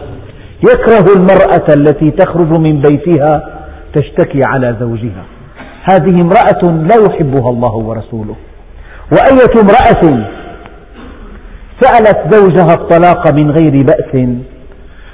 يكره 0.71 1.05
المرأة 1.15 1.65
التي 1.75 2.11
تخرج 2.11 2.57
من 2.59 2.81
بيتها 2.81 3.59
تشتكي 3.93 4.41
على 4.45 4.75
زوجها. 4.79 5.23
هذه 5.83 6.21
امرأة 6.21 6.71
لا 6.71 6.95
يحبها 6.95 7.49
الله 7.49 7.75
ورسوله. 7.75 8.35
وأية 9.11 9.61
امرأة 9.61 10.27
سألت 11.81 12.33
زوجها 12.35 12.73
الطلاق 12.73 13.33
من 13.33 13.51
غير 13.51 13.83
بأس 13.83 14.15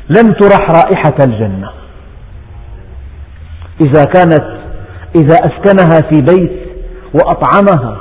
لم 0.10 0.34
ترح 0.34 0.70
رائحة 0.70 1.16
الجنة. 1.26 1.70
إذا 3.82 4.04
كانت 4.04 4.60
إذا 5.16 5.36
أسكنها 5.36 6.10
في 6.10 6.22
بيت 6.22 6.60
وأطعمها 7.14 7.98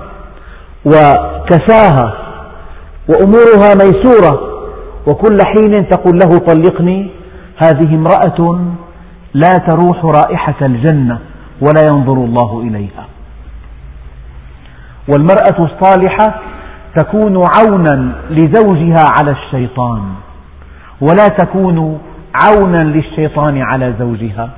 وكساها 0.84 2.14
وأمورها 3.08 3.74
ميسورة 3.74 4.40
وكل 5.06 5.38
حين 5.44 5.88
تقول 5.88 6.18
له 6.18 6.38
طلقني 6.38 7.10
هذه 7.62 7.94
امرأة 7.94 8.60
لا 9.34 9.52
تروح 9.66 10.04
رائحة 10.04 10.66
الجنة 10.66 11.18
ولا 11.60 11.88
ينظر 11.88 12.12
الله 12.12 12.60
إليها. 12.60 13.06
والمرأة 15.08 15.58
الصالحة 15.58 16.40
تكون 16.96 17.44
عونا 17.58 18.12
لزوجها 18.30 19.04
على 19.18 19.30
الشيطان 19.30 20.02
ولا 21.00 21.28
تكون 21.28 22.00
عونا 22.44 22.84
للشيطان 22.84 23.62
على 23.62 23.94
زوجها. 23.98 24.50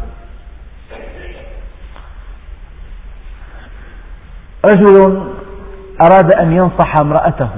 رجل 4.66 5.22
أراد 6.02 6.34
أن 6.34 6.52
ينصح 6.52 7.00
امرأته 7.00 7.48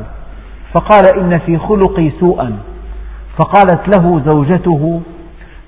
فقال 0.74 1.18
إن 1.18 1.38
في 1.38 1.58
خلقي 1.58 2.10
سوءا 2.20 2.58
فقالت 3.38 3.96
له 3.96 4.22
زوجته 4.30 5.02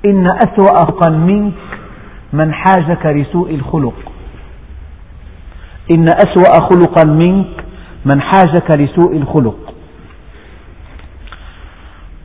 إن 0.07 0.27
أسوأ 0.27 1.11
منك 1.11 1.53
من 2.33 2.53
حاجك 2.53 3.07
لسوء 3.07 3.55
الخلق. 3.55 3.95
إن 5.91 6.09
أسوأ 6.09 6.69
خلقا 6.71 7.05
منك 7.11 7.47
من 8.05 8.21
حاجك 8.21 8.71
لسوء 8.71 9.17
الخلق. 9.17 9.75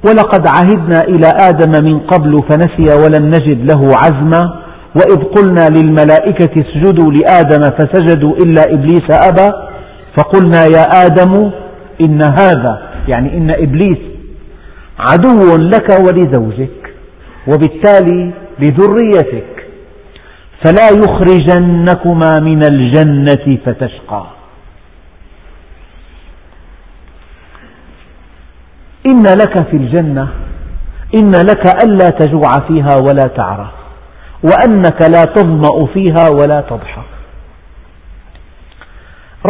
ولقد 0.07 0.47
عهدنا 0.47 1.01
إلى 1.03 1.27
آدم 1.49 1.85
من 1.85 1.99
قبل 1.99 2.43
فنسي 2.49 3.03
ولم 3.03 3.25
نجد 3.25 3.71
له 3.71 3.95
عزما 4.03 4.59
وإذ 4.95 5.23
قلنا 5.23 5.67
للملائكة 5.69 6.61
اسجدوا 6.61 7.11
لآدم 7.11 7.61
فسجدوا 7.77 8.33
إلا 8.37 8.61
إبليس 8.73 9.07
أبى 9.11 9.51
فقلنا 10.17 10.65
يا 10.65 11.05
آدم 11.05 11.51
إن 12.01 12.21
هذا 12.21 12.81
يعني 13.07 13.37
إن 13.37 13.49
إبليس 13.51 13.97
عدو 14.99 15.55
لك 15.57 15.89
ولزوجك. 16.07 16.88
وبالتالي 17.49 18.31
لذريتك 18.59 19.65
فلا 20.65 20.89
يخرجنكما 20.89 22.33
من 22.41 22.61
الجنة 22.65 23.57
فتشقى. 23.65 24.25
إن 29.05 29.23
لك 29.23 29.67
في 29.69 29.77
الجنة 29.77 30.27
إن 31.15 31.31
لك 31.31 31.83
ألا 31.83 32.09
تجوع 32.19 32.51
فيها 32.67 32.95
ولا 32.97 33.27
تعرى 33.37 33.71
وأنك 34.43 35.01
لا 35.01 35.23
تظمأ 35.23 35.85
فيها 35.93 36.29
ولا 36.39 36.61
تضحى. 36.61 37.01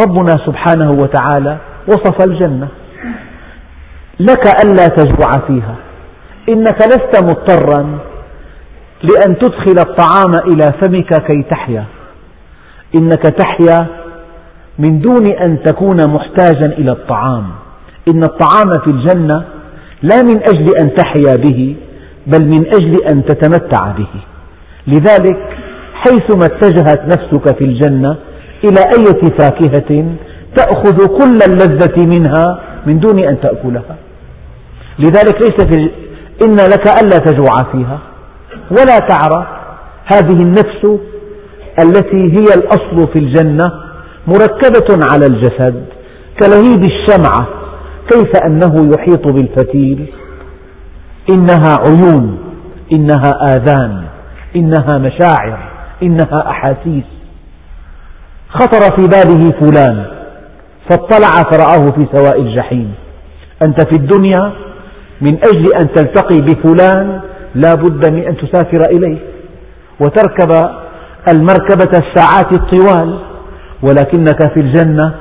ربنا 0.02 0.36
سبحانه 0.46 0.90
وتعالى 0.90 1.58
وصف 1.88 2.28
الجنة 2.28 2.68
لك 4.20 4.46
ألا 4.64 4.86
تجوع 4.86 5.30
فيها. 5.46 5.74
إنك 6.48 6.78
لست 6.86 7.24
مضطرا 7.24 7.98
لأن 9.02 9.38
تدخل 9.38 9.78
الطعام 9.78 10.34
إلى 10.52 10.72
فمك 10.80 11.22
كي 11.26 11.42
تحيا. 11.50 11.84
إنك 12.94 13.22
تحيا 13.22 13.86
من 14.78 15.00
دون 15.00 15.26
أن 15.26 15.62
تكون 15.62 16.10
محتاجا 16.10 16.66
إلى 16.66 16.92
الطعام. 16.92 17.44
إن 18.08 18.22
الطعام 18.22 18.72
في 18.84 18.90
الجنة 18.90 19.44
لا 20.02 20.22
من 20.22 20.36
أجل 20.48 20.76
أن 20.80 20.94
تحيا 20.94 21.36
به 21.36 21.76
بل 22.26 22.44
من 22.44 22.66
أجل 22.66 22.96
أن 23.12 23.24
تتمتع 23.24 23.92
به. 23.92 24.12
لذلك 24.86 25.38
حيثما 25.94 26.44
اتجهت 26.44 27.00
نفسك 27.06 27.58
في 27.58 27.64
الجنة 27.64 28.16
إلى 28.64 28.80
أية 28.80 29.22
فاكهة 29.38 30.04
تأخذ 30.56 31.06
كل 31.06 31.38
اللذة 31.48 32.06
منها 32.16 32.60
من 32.86 33.00
دون 33.00 33.18
أن 33.18 33.40
تأكلها. 33.40 33.96
لذلك 34.98 35.42
ليس 35.42 35.64
في 35.74 35.90
إن 36.42 36.56
لك 36.56 36.88
ألا 37.02 37.18
تجوع 37.18 37.72
فيها 37.72 37.98
ولا 38.70 38.98
تعرى 38.98 39.46
هذه 40.06 40.42
النفس 40.42 41.00
التي 41.82 42.22
هي 42.32 42.54
الأصل 42.54 43.12
في 43.12 43.18
الجنة 43.18 43.72
مركبة 44.26 45.06
على 45.12 45.26
الجسد 45.26 45.84
كلهيب 46.42 46.82
الشمعة 46.82 47.48
كيف 48.10 48.30
أنه 48.46 48.90
يحيط 48.94 49.32
بالفتيل 49.32 50.06
إنها 51.30 51.76
عيون 51.86 52.38
إنها 52.92 53.30
آذان 53.56 54.04
إنها 54.56 54.98
مشاعر 54.98 55.58
إنها 56.02 56.50
أحاسيس. 56.50 57.04
خطر 58.48 58.96
في 58.96 59.08
باله 59.08 59.50
فلان 59.60 60.06
فاطلع 60.90 61.30
فرآه 61.52 61.90
في 61.90 62.06
سواء 62.12 62.40
الجحيم. 62.40 62.94
أنت 63.66 63.80
في 63.80 63.96
الدنيا 63.96 64.52
من 65.20 65.34
أجل 65.44 65.64
أن 65.80 65.92
تلتقي 65.94 66.40
بفلان 66.40 67.20
لا 67.54 67.74
بد 67.74 68.12
من 68.12 68.22
أن 68.22 68.36
تسافر 68.36 68.82
إليه 68.90 69.18
وتركب 70.00 70.70
المركبة 71.28 71.98
الساعات 71.98 72.52
الطوال 72.52 73.18
ولكنك 73.82 74.52
في 74.54 74.60
الجنة 74.60 75.14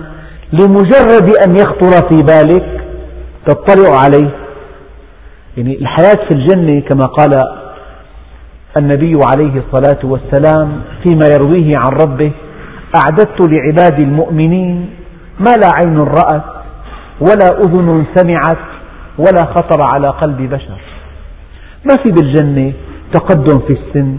لمجرد 0.54 1.34
أن 1.48 1.56
يخطر 1.56 2.10
في 2.10 2.24
بالك 2.24 2.82
تطلع 3.48 3.96
عليه. 4.00 4.30
يعني 5.58 5.78
الحياة 5.82 6.28
في 6.28 6.32
الجنة 6.34 6.82
كما 6.82 7.06
قال 7.06 7.30
النبي 8.80 9.14
عليه 9.32 9.62
الصلاة 9.68 10.00
والسلام 10.04 10.82
فيما 11.04 11.28
يرويه 11.34 11.78
عن 11.78 11.90
ربه 12.04 12.32
أعددت 12.96 13.42
لعبادي 13.42 14.04
المؤمنين 14.04 14.90
ما 15.40 15.56
لا 15.56 15.70
عين 15.76 16.00
رأت 16.00 16.44
ولا 17.22 17.60
أذن 17.60 18.06
سمعت 18.16 18.58
ولا 19.20 19.46
خطر 19.56 19.82
على 19.82 20.10
قلب 20.10 20.42
بشر. 20.42 20.80
ما 21.86 21.96
في 21.96 22.12
بالجنة 22.12 22.74
تقدم 23.14 23.60
في 23.60 23.74
السن 23.74 24.18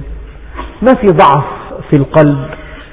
ما 0.83 0.95
في 0.95 1.07
ضعف 1.07 1.45
في 1.91 1.97
القلب 1.97 2.47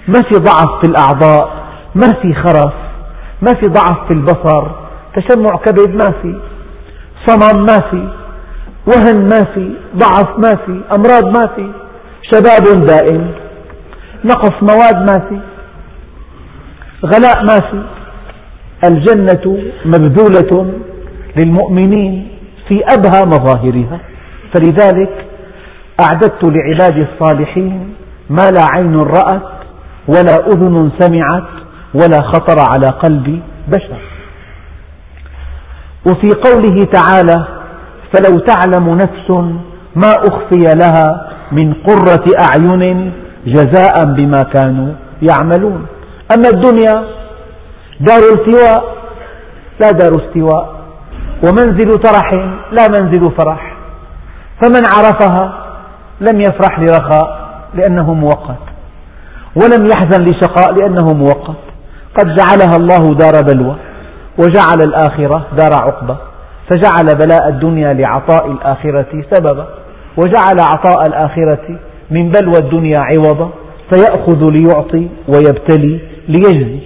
ما 0.07 0.21
في 0.21 0.39
ضعف 0.39 0.69
في 0.81 0.87
الأعضاء 0.89 1.49
ما 1.95 2.07
في 2.21 2.33
خرف 2.33 2.73
ما 3.41 3.53
في 3.53 3.67
ضعف 3.67 4.07
في 4.07 4.13
البصر 4.13 4.67
تشمع 5.15 5.57
كبد 5.65 5.89
ما 5.89 6.11
في 6.21 6.39
صمم 7.27 7.65
ما 7.65 7.79
في 7.91 8.09
وهن 8.87 9.21
ما 9.29 9.43
في 9.53 9.73
ضعف 9.95 10.39
ما 10.39 10.55
في 10.65 10.81
أمراض 10.95 11.23
ما 11.37 11.47
في 11.55 11.71
شباب 12.31 12.85
دائم 12.85 13.31
نقص 14.25 14.53
مواد 14.61 14.95
ما 15.11 15.19
في 15.29 15.39
غلاء 17.05 17.45
ما 17.45 17.59
في 17.59 17.83
الجنة 18.83 19.71
مبذولة 19.85 20.73
للمؤمنين 21.37 22.27
في 22.67 22.83
أبهى 22.87 23.25
مظاهرها. 23.25 23.99
فلذلك 24.53 25.25
أعددت 26.01 26.43
لعبادي 26.43 27.05
الصالحين 27.11 27.93
ما 28.29 28.51
لا 28.51 28.65
عين 28.73 28.95
رأت 28.95 29.51
ولا 30.07 30.47
أذن 30.47 30.91
سمعت 30.99 31.49
ولا 31.93 32.21
خطر 32.21 32.55
على 32.71 32.87
قلب 32.87 33.41
بشر. 33.67 34.01
وفي 36.07 36.29
قوله 36.45 36.83
تعالى 36.83 37.47
فلو 38.13 38.39
تعلم 38.39 38.95
نفس 38.95 39.29
ما 39.95 40.11
أخفي 40.11 40.63
لها 40.81 41.31
من 41.51 41.73
قرة 41.73 42.25
أعين 42.39 43.11
جزاء 43.45 44.05
بما 44.05 44.41
كانوا 44.53 44.93
يعملون. 45.21 45.85
أما 46.35 46.49
الدنيا 46.49 47.03
دار 47.99 48.19
التواء 48.33 48.97
لا 49.79 49.91
دار 49.91 50.11
استواء. 50.11 50.76
ومنزل 51.43 51.89
ترح 52.03 52.33
لا 52.71 52.87
منزل 52.89 53.31
فرح. 53.37 53.77
فمن 54.61 54.81
عرفها 54.95 55.67
لم 56.21 56.39
يفرح 56.39 56.79
لرخاء 56.79 57.47
لأنه 57.73 58.13
مؤقت 58.13 58.63
ولم 59.55 59.85
يحزن 59.85 60.23
لشقاء 60.23 60.73
لأنه 60.73 61.13
مؤقت 61.13 61.61
قد 62.17 62.35
جعلها 62.35 62.75
الله 62.75 63.13
دار 63.13 63.43
بلوى 63.53 63.75
وجعل 64.37 64.81
الآخرة 64.81 65.45
دار 65.57 65.73
عقبة 65.73 66.17
فجعل 66.69 67.05
بلاء 67.25 67.47
الدنيا 67.49 67.93
لعطاء 67.93 68.51
الآخرة 68.51 69.23
سببا. 69.33 69.67
وجعل 70.17 70.59
عطاء 70.59 71.01
الآخرة 71.07 71.79
من 72.11 72.31
بلوى 72.31 72.57
الدنيا 72.57 72.99
عوضا. 72.99 73.49
فيأخذ 73.93 74.51
ليعطي 74.51 75.07
ويبتلي 75.27 75.99
ليجزي. 76.27 76.79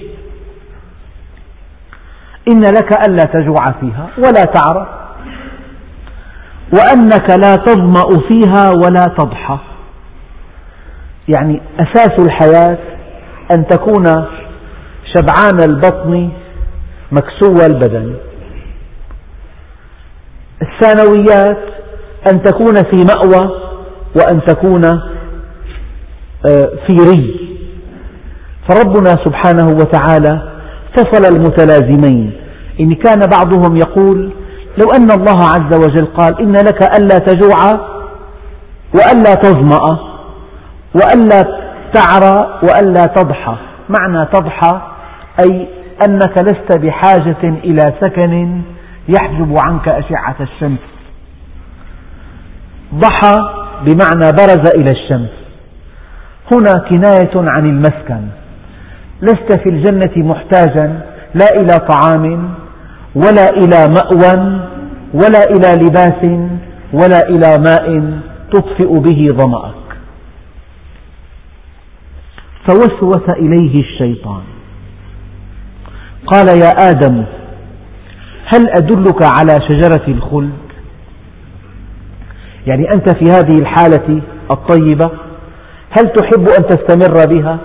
إن 2.47 2.61
لك 2.61 3.07
ألا 3.07 3.23
تجوع 3.23 3.65
فيها 3.81 4.09
ولا 4.17 4.43
تعرى 4.43 4.87
وأنك 6.73 7.29
لا 7.29 7.55
تظمأ 7.55 8.27
فيها 8.29 8.71
ولا 8.83 9.05
تضحى. 9.19 9.57
يعني 11.27 11.61
أساس 11.79 12.11
الحياة 12.19 12.77
أن 13.51 13.67
تكون 13.67 14.25
شبعان 15.15 15.59
البطن 15.69 16.29
مكسو 17.11 17.65
البدن. 17.65 18.15
الثانويات 20.61 21.57
أن 22.33 22.43
تكون 22.43 22.73
في 22.75 23.03
مأوى 23.03 23.51
وأن 24.15 24.45
تكون 24.45 24.85
آه، 26.45 26.69
في 26.87 26.93
ري. 27.09 27.51
فربنا 28.69 29.09
سبحانه 29.09 29.67
وتعالى 29.67 30.50
فصل 30.97 31.35
المتلازمين. 31.35 32.33
إن 32.79 32.95
كان 32.95 33.19
بعضهم 33.19 33.75
يقول 33.75 34.31
لو 34.77 34.85
أن 34.95 35.11
الله 35.11 35.39
عز 35.45 35.73
وجل 35.73 36.05
قال 36.05 36.41
إن 36.41 36.51
لك 36.51 36.83
ألا 36.97 37.19
تجوع 37.19 37.57
وألا 38.95 39.35
تظمأ 39.35 39.99
وألا 40.95 41.41
تعرى 41.93 42.59
وألا 42.63 43.05
تضحى. 43.05 43.55
معنى 43.89 44.25
تضحى 44.25 44.81
أي 45.43 45.67
أنك 46.07 46.37
لست 46.37 46.77
بحاجة 46.77 47.43
إلى 47.43 47.93
سكن 48.01 48.61
يحجب 49.07 49.55
عنك 49.61 49.87
أشعة 49.87 50.35
الشمس. 50.41 50.79
ضحى 52.95 53.31
بمعنى 53.85 54.31
برز 54.31 54.71
إلى 54.79 54.91
الشمس. 54.91 55.29
هنا 56.51 56.89
كناية 56.89 57.31
عن 57.35 57.65
المسكن. 57.65 58.27
لست 59.21 59.59
في 59.59 59.69
الجنة 59.69 60.27
محتاجا 60.29 61.01
لا 61.35 61.47
إلى 61.61 61.87
طعام 61.87 62.53
ولا 63.15 63.45
إلى 63.57 63.93
مأوى 63.95 64.59
ولا 65.13 65.43
إلى 65.43 65.85
لباس 65.85 66.49
ولا 66.93 67.29
إلى 67.29 67.63
ماء 67.67 68.19
تطفئ 68.51 68.99
به 68.99 69.37
ظمأك. 69.37 69.73
فوسوس 72.67 73.35
إليه 73.37 73.81
الشيطان. 73.81 74.41
قال 76.27 76.47
يا 76.47 76.69
آدم 76.89 77.23
هل 78.53 78.69
أدلك 78.69 79.23
على 79.23 79.55
شجرة 79.67 80.03
الخلد؟ 80.07 80.51
يعني 82.67 82.91
أنت 82.93 83.09
في 83.09 83.25
هذه 83.25 83.59
الحالة 83.59 84.21
الطيبة 84.51 85.09
هل 85.89 86.03
تحب 86.03 86.49
أن 86.49 86.63
تستمر 86.67 87.25
بها؟ 87.25 87.59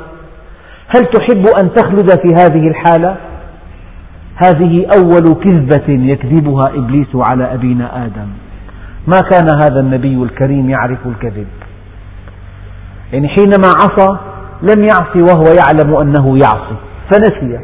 هل 0.88 1.02
تحب 1.12 1.46
أن 1.60 1.74
تخلد 1.74 2.10
في 2.10 2.34
هذه 2.34 2.68
الحالة؟ 2.68 3.16
هذه 4.44 4.86
أول 4.96 5.34
كذبة 5.34 5.88
يكذبها 5.88 6.68
إبليس 6.74 7.08
على 7.28 7.54
أبينا 7.54 8.04
آدم. 8.04 8.28
ما 9.06 9.20
كان 9.30 9.46
هذا 9.62 9.80
النبي 9.80 10.22
الكريم 10.22 10.70
يعرف 10.70 10.98
الكذب؟ 11.06 11.46
يعني 13.12 13.28
حينما 13.28 13.68
عصى 13.68 14.18
لم 14.62 14.84
يعصي 14.84 15.22
وهو 15.22 15.44
يعلم 15.44 15.96
أنه 16.02 16.38
يعصي 16.38 16.76
فنسي. 17.10 17.58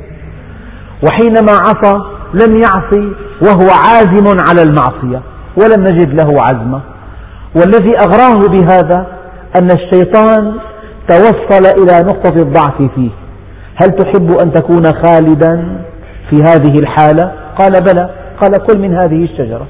وحينما 1.06 1.52
عصى 1.52 1.94
لم 2.35 2.56
يعصي 2.58 3.12
وهو 3.46 3.70
عازم 3.87 4.38
على 4.48 4.62
المعصية 4.62 5.22
ولم 5.56 5.80
نجد 5.80 6.22
له 6.22 6.40
عزما. 6.48 6.80
والذي 7.56 7.90
أغراه 8.00 8.48
بهذا 8.48 9.06
أن 9.61 9.68
الشيطان 9.70 10.54
توصل 11.08 11.82
إلى 11.82 12.04
نقطة 12.06 12.42
الضعف 12.42 12.82
فيه. 12.94 13.10
هل 13.74 13.88
تحب 13.88 14.30
أن 14.42 14.52
تكون 14.52 14.84
خالدا 14.84 15.82
في 16.30 16.36
هذه 16.36 16.78
الحالة؟ 16.78 17.32
قال 17.58 17.72
بلى. 17.72 18.10
قال 18.40 18.52
كل 18.66 18.80
من 18.80 18.94
هذه 18.94 19.24
الشجرة. 19.24 19.66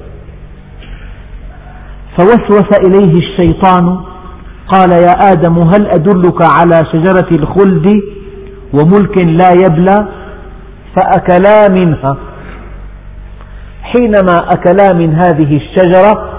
فوسوس 2.17 2.79
إليه 2.87 3.19
الشيطان. 3.19 3.99
قال 4.67 4.91
يا 4.91 5.31
آدم 5.31 5.57
هل 5.57 5.87
أدلك 5.87 6.41
على 6.41 6.85
شجرة 6.91 7.27
الخلد 7.31 8.01
وملك 8.73 9.17
لا 9.17 9.51
يبلى؟ 9.51 10.07
فأكلا 10.95 11.67
منها. 11.69 12.17
حينما 13.83 14.47
أكلا 14.53 14.93
من 14.93 15.15
هذه 15.15 15.57
الشجرة 15.57 16.29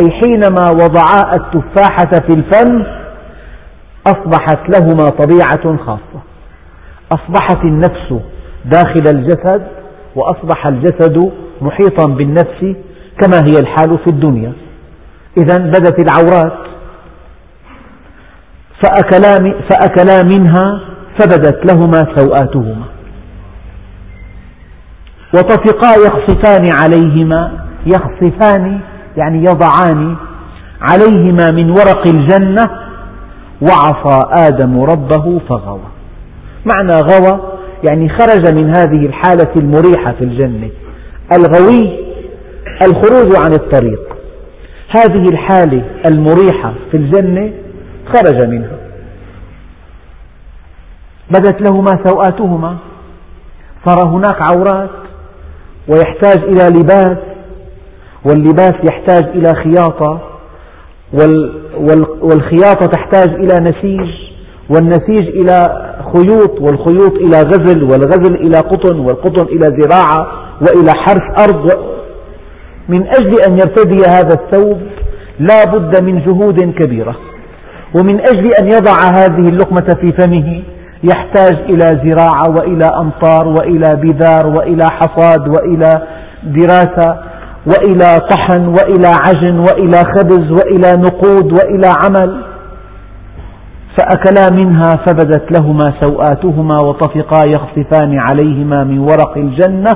أي 0.00 0.10
حينما 0.10 0.70
وضعا 0.70 1.22
التفاحة 1.34 2.10
في 2.26 2.34
الفم 2.34 2.99
أصبحت 4.10 4.60
لهما 4.68 5.08
طبيعة 5.08 5.76
خاصة. 5.76 6.20
أصبحت 7.12 7.64
النفس 7.64 8.14
داخل 8.64 9.16
الجسد 9.16 9.66
وأصبح 10.16 10.66
الجسد 10.66 11.32
محيطا 11.60 12.06
بالنفس 12.06 12.76
كما 13.20 13.38
هي 13.46 13.60
الحال 13.60 13.98
في 13.98 14.10
الدنيا. 14.10 14.52
إذا 15.38 15.56
بدت 15.58 15.98
العورات. 16.00 16.58
فأكلا, 18.82 19.54
فأكلا 19.70 20.22
منها 20.36 20.80
فبدت 21.18 21.72
لهما 21.72 22.16
سوآتهما. 22.16 22.84
وطفقا 25.34 25.90
يخصفان 26.06 26.70
عليهما 26.70 27.66
يخصفان 27.86 28.80
يعني 29.16 29.44
يضعان 29.44 30.16
عليهما 30.80 31.50
من 31.50 31.70
ورق 31.70 32.08
الجنة 32.08 32.89
وعصى 33.62 34.20
آدم 34.46 34.80
ربه 34.80 35.40
فغوى. 35.48 35.88
معنى 36.74 36.96
غوى 36.96 37.40
يعني 37.88 38.08
خرج 38.08 38.58
من 38.58 38.68
هذه 38.78 39.06
الحالة 39.06 39.50
المريحة 39.56 40.12
في 40.12 40.24
الجنة. 40.24 40.70
الغوي 41.32 41.98
الخروج 42.82 43.36
عن 43.36 43.52
الطريق. 43.52 44.16
هذه 44.88 45.24
الحالة 45.32 45.82
المريحة 46.06 46.74
في 46.90 46.96
الجنة 46.96 47.52
خرج 48.14 48.44
منها. 48.48 48.76
بدت 51.30 51.62
لهما 51.62 51.98
سوآتهما. 52.04 52.76
صار 53.86 54.08
هناك 54.08 54.42
عورات 54.42 54.90
ويحتاج 55.88 56.38
إلى 56.38 56.80
لباس 56.80 57.18
واللباس 58.24 58.74
يحتاج 58.90 59.24
إلى 59.24 59.54
خياطة 59.54 60.20
والخياطة 62.22 62.86
تحتاج 62.86 63.28
إلى 63.34 63.54
نسيج 63.60 64.10
والنسيج 64.74 65.28
إلى 65.28 65.86
خيوط 66.12 66.60
والخيوط 66.60 67.12
إلى 67.12 67.42
غزل 67.42 67.82
والغزل 67.82 68.34
إلى 68.34 68.56
قطن 68.58 68.98
والقطن 68.98 69.46
إلى 69.46 69.82
زراعة 69.82 70.26
وإلى 70.60 70.90
حرث 70.94 71.48
أرض. 71.48 71.70
من 72.88 73.06
أجل 73.06 73.34
أن 73.48 73.58
يرتدي 73.58 74.02
هذا 74.08 74.34
الثوب 74.34 74.80
لا 75.38 75.64
بد 75.64 76.04
من 76.04 76.24
جهود 76.24 76.74
كبيرة. 76.74 77.16
ومن 77.94 78.20
أجل 78.20 78.50
أن 78.62 78.66
يضع 78.66 78.96
هذه 79.14 79.48
اللقمة 79.48 79.96
في 80.00 80.12
فمه 80.22 80.62
يحتاج 81.04 81.54
إلى 81.54 82.10
زراعة 82.10 82.56
وإلى 82.56 82.86
أمطار 83.00 83.48
وإلى 83.48 83.96
بذار 83.96 84.46
وإلى 84.46 84.86
حصاد 84.90 85.48
وإلى 85.48 86.02
دراسة. 86.44 87.29
وإلى 87.66 88.18
طحن 88.30 88.66
وإلى 88.66 89.10
عجن 89.26 89.58
وإلى 89.58 89.96
خبز 89.96 90.50
وإلى 90.50 91.02
نقود 91.02 91.52
وإلى 91.52 91.92
عمل. 92.02 92.44
فأكلا 93.98 94.46
منها 94.64 94.90
فبدت 94.90 95.58
لهما 95.58 95.94
سوآتهما 96.00 96.76
وطفقا 96.84 97.48
يخصفان 97.48 98.18
عليهما 98.18 98.84
من 98.84 98.98
ورق 98.98 99.36
الجنة 99.36 99.90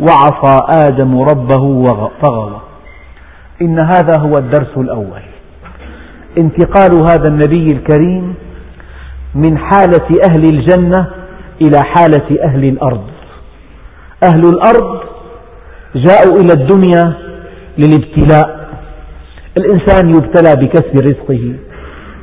وعصى 0.00 0.58
آدم 0.86 1.20
ربه 1.20 1.84
فغوى 2.22 2.60
إن 3.62 3.78
هذا 3.80 4.20
هو 4.20 4.34
الدرس 4.34 4.76
الأول. 4.76 5.22
انتقال 6.38 7.02
هذا 7.02 7.28
النبي 7.28 7.66
الكريم 7.66 8.34
من 9.34 9.58
حالة 9.58 10.08
أهل 10.30 10.44
الجنة 10.44 11.06
إلى 11.62 11.78
حالة 11.82 12.44
أهل 12.44 12.64
الأرض. 12.64 13.04
أهل 14.24 14.40
الأرض 14.40 15.00
جاءوا 15.94 16.36
إلى 16.40 16.52
الدنيا 16.52 17.12
للابتلاء. 17.78 18.60
الإنسان 19.56 20.10
يبتلى 20.10 20.56
بكسب 20.56 20.94
رزقه 21.06 21.54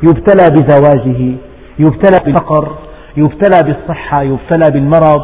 يبتلى 0.03 0.49
بزواجه 0.49 1.35
يبتلى 1.79 2.19
بالفقر 2.25 2.77
يبتلى 3.17 3.59
بالصحة 3.63 4.23
يبتلى 4.23 4.71
بالمرض 4.71 5.23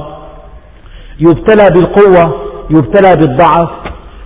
يبتلى 1.19 1.69
بالقوة 1.75 2.41
يبتلى 2.69 3.15
بالضعف 3.15 3.71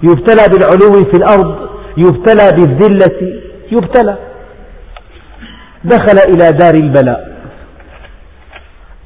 يبتلى 0.03 0.43
بالعلو 0.51 0.93
في 1.11 1.17
الأرض 1.17 1.69
يبتلى 1.97 2.49
بالذلة 2.57 3.39
يبتلى. 3.71 4.17
دخل 5.83 6.17
إلى 6.33 6.51
دار 6.51 6.75
البلاء. 6.75 7.37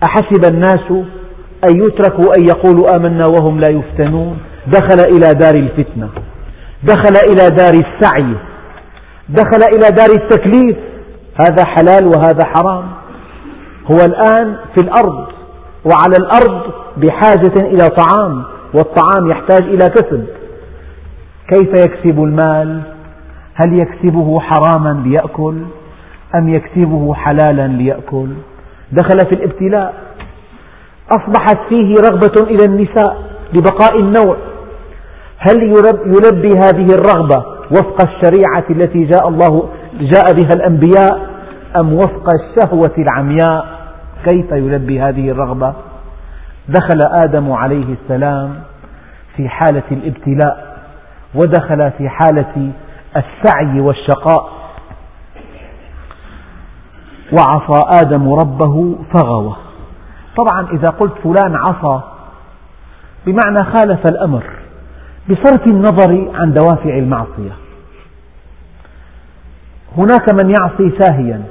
أحسب 0.07 0.45
الناس 0.53 0.91
أن 1.69 1.77
يتركوا 1.83 2.37
أن 2.37 2.47
يقولوا 2.47 2.95
آمنا 2.95 3.27
وهم 3.27 3.59
لا 3.59 3.71
يفتنون. 3.71 4.37
دخل 4.67 4.99
إلى 4.99 5.33
دار 5.33 5.55
الفتنة 5.55 6.09
دخل 6.83 7.15
إلى 7.29 7.55
دار 7.55 7.73
السعي 7.73 8.35
دخل 9.29 9.63
إلى 9.75 9.95
دار 9.95 10.09
التكليف. 10.17 10.77
هذا 11.41 11.65
حلال 11.65 12.07
وهذا 12.07 12.45
حرام. 12.45 12.83
هو 13.91 13.97
الآن 14.05 14.55
في 14.75 14.83
الأرض 14.83 15.27
وعلى 15.85 16.15
الأرض 16.19 16.73
بحاجة 16.97 17.67
إلى 17.67 17.89
طعام 17.89 18.43
والطعام 18.73 19.27
يحتاج 19.31 19.63
إلى 19.63 19.85
كسب. 19.89 20.25
كيف 21.53 21.69
يكسب 21.69 22.23
المال؟ 22.23 22.81
هل 23.53 23.73
يكسبه 23.73 24.39
حراما 24.39 25.03
ليأكل 25.05 25.55
أم 26.35 26.49
يكسبه 26.49 27.13
حلالا 27.13 27.67
ليأكل؟ 27.67 28.27
دخل 28.91 29.17
في 29.17 29.31
الابتلاء. 29.31 29.93
أصبحت 31.11 31.57
فيه 31.69 31.95
رغبة 32.11 32.43
إلى 32.43 32.65
النساء 32.65 33.23
لبقاء 33.53 33.99
النوع. 33.99 34.37
هل 35.49 35.63
يلبي 36.05 36.49
هذه 36.49 36.85
الرغبة 36.93 37.45
وفق 37.71 37.97
الشريعة 38.01 38.65
التي 38.69 39.03
جاء 39.03 39.27
الله 39.27 39.69
جاء 39.99 40.33
بها 40.33 40.53
الأنبياء 40.55 41.29
أم 41.77 41.93
وفق 41.93 42.29
الشهوة 42.33 42.93
العمياء؟ 42.97 43.65
كيف 44.25 44.51
يلبي 44.51 45.01
هذه 45.01 45.31
الرغبة؟ 45.31 45.73
دخل 46.69 46.99
آدم 47.25 47.51
عليه 47.51 47.95
السلام 48.03 48.55
في 49.35 49.49
حالة 49.49 49.83
الابتلاء 49.91 50.77
ودخل 51.35 51.91
في 51.97 52.09
حالة 52.09 52.71
السعي 53.17 53.79
والشقاء. 53.79 54.49
وعصى 57.31 57.79
آدم 58.05 58.33
ربه 58.33 58.95
فغوى. 59.15 59.55
طبعا 60.37 60.67
إذا 60.71 60.87
قلت 60.89 61.13
فلان 61.23 61.55
عصى 61.55 62.01
بمعنى 63.25 63.63
خالف 63.63 63.99
الأمر. 64.11 64.60
بصرف 65.29 65.67
النظر 65.67 66.31
عن 66.35 66.53
دوافع 66.53 66.97
المعصية. 66.97 67.51
هناك 69.97 70.33
من 70.43 70.49
يعصي 70.49 70.91
ساهيا 70.99 71.41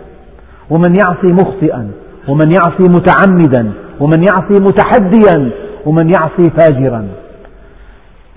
ومن 0.71 0.95
يعصي 0.95 1.33
مخطئا 1.33 1.91
ومن 2.29 2.53
يعصي 2.53 2.85
متعمدا 2.91 3.73
ومن 4.01 4.23
يعصي 4.23 4.63
متحديا 4.63 5.51
ومن 5.87 6.13
يعصي 6.19 6.51
فاجرا. 6.59 7.09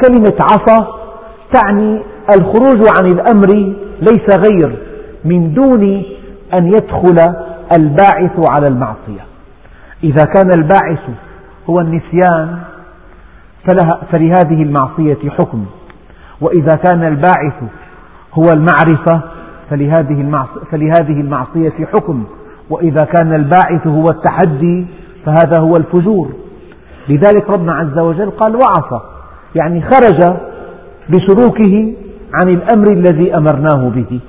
كلمة 0.05 0.37
عصى 0.41 0.87
تعني 1.53 2.01
الخروج 2.35 2.87
عن 2.97 3.05
الأمر 3.05 3.75
ليس 3.99 4.37
غير 4.37 4.77
من 5.25 5.53
دون 5.53 6.03
أن 6.53 6.67
يدخل 6.67 7.33
الباعث 7.77 8.49
على 8.49 8.67
المعصية. 8.67 9.25
إذا 10.03 10.23
كان 10.23 10.49
الباعث 10.57 10.99
هو 11.69 11.79
النسيان 11.79 12.59
فلهذه 14.11 14.63
المعصية 14.63 15.29
حكم. 15.29 15.65
وإذا 16.41 16.75
كان 16.75 17.03
الباعث 17.03 17.63
هو 18.33 18.43
المعرفة 18.53 19.21
فلهذه 20.71 21.19
المعصية 21.21 21.85
حكم. 21.93 22.23
وإذا 22.69 23.05
كان 23.05 23.33
الباعث 23.33 23.87
هو 23.87 24.03
التحدي 24.09 24.85
فهذا 25.25 25.61
هو 25.61 25.75
الفجور. 25.75 26.31
لذلك 27.09 27.49
ربنا 27.49 27.73
عز 27.73 27.99
وجل 27.99 28.29
قال 28.29 28.55
وعصى. 28.55 29.01
يعني 29.55 29.81
خرج 29.81 30.37
بسلوكه 31.09 31.93
عن 32.33 32.49
الأمر 32.49 32.91
الذي 32.91 33.37
أمرناه 33.37 33.89
به. 33.89 34.19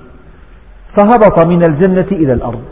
فهبط 0.96 1.46
من 1.46 1.62
الجنة 1.62 2.08
إلى 2.12 2.32
الأرض. 2.32 2.64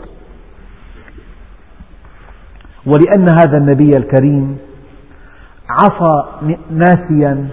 ولأن 2.85 3.25
هذا 3.29 3.57
النبي 3.57 3.89
الكريم 3.97 4.57
عصى 5.81 6.23
ناسيا 6.71 7.47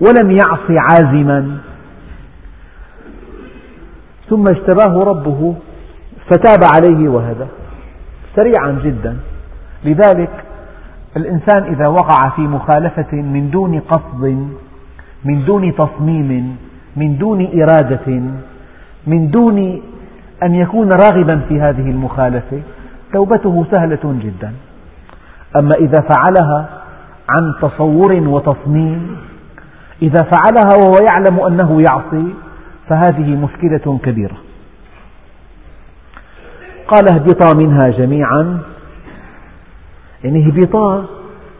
ولم 0.00 0.30
يعص 0.30 0.70
عازما. 0.70 1.58
ثم 4.30 4.44
اجتباه 4.48 5.04
ربه 5.04 5.54
فتاب 6.30 6.58
عليه 6.74 7.08
وهدى 7.08 7.46
سريعا 8.36 8.80
جدا. 8.84 9.16
لذلك 9.84 10.30
الإنسان 11.16 11.62
إذا 11.62 11.86
وقع 11.86 12.28
في 12.36 12.42
مخالفة 12.42 13.12
من 13.16 13.50
دون 13.50 13.80
قصد 13.80 14.48
من 15.24 15.44
دون 15.44 15.74
تصميم 15.74 16.56
من 16.96 17.18
دون 17.18 17.48
إرادة 17.62 18.06
من 19.06 19.30
دون 19.30 19.82
أن 20.42 20.54
يكون 20.54 20.90
راغبا 20.92 21.40
في 21.48 21.60
هذه 21.60 21.90
المخالفة 21.90 22.60
توبته 23.12 23.66
سهلة 23.70 24.16
جدا. 24.22 24.52
أما 25.58 25.72
إذا 25.80 26.00
فعلها 26.00 26.68
عن 27.28 27.54
تصور 27.62 28.12
وتصميم 28.12 29.16
إذا 30.02 30.22
فعلها 30.32 30.76
وهو 30.76 30.94
يعلم 31.08 31.40
أنه 31.40 31.82
يعصي 31.82 32.34
فهذه 32.88 33.36
مشكلة 33.36 33.98
كبيرة. 34.04 34.36
قال 36.88 37.08
اهبطا 37.08 37.58
منها 37.58 37.88
جميعا. 37.88 38.58
يعني 40.24 40.46
اهبطا 40.46 41.04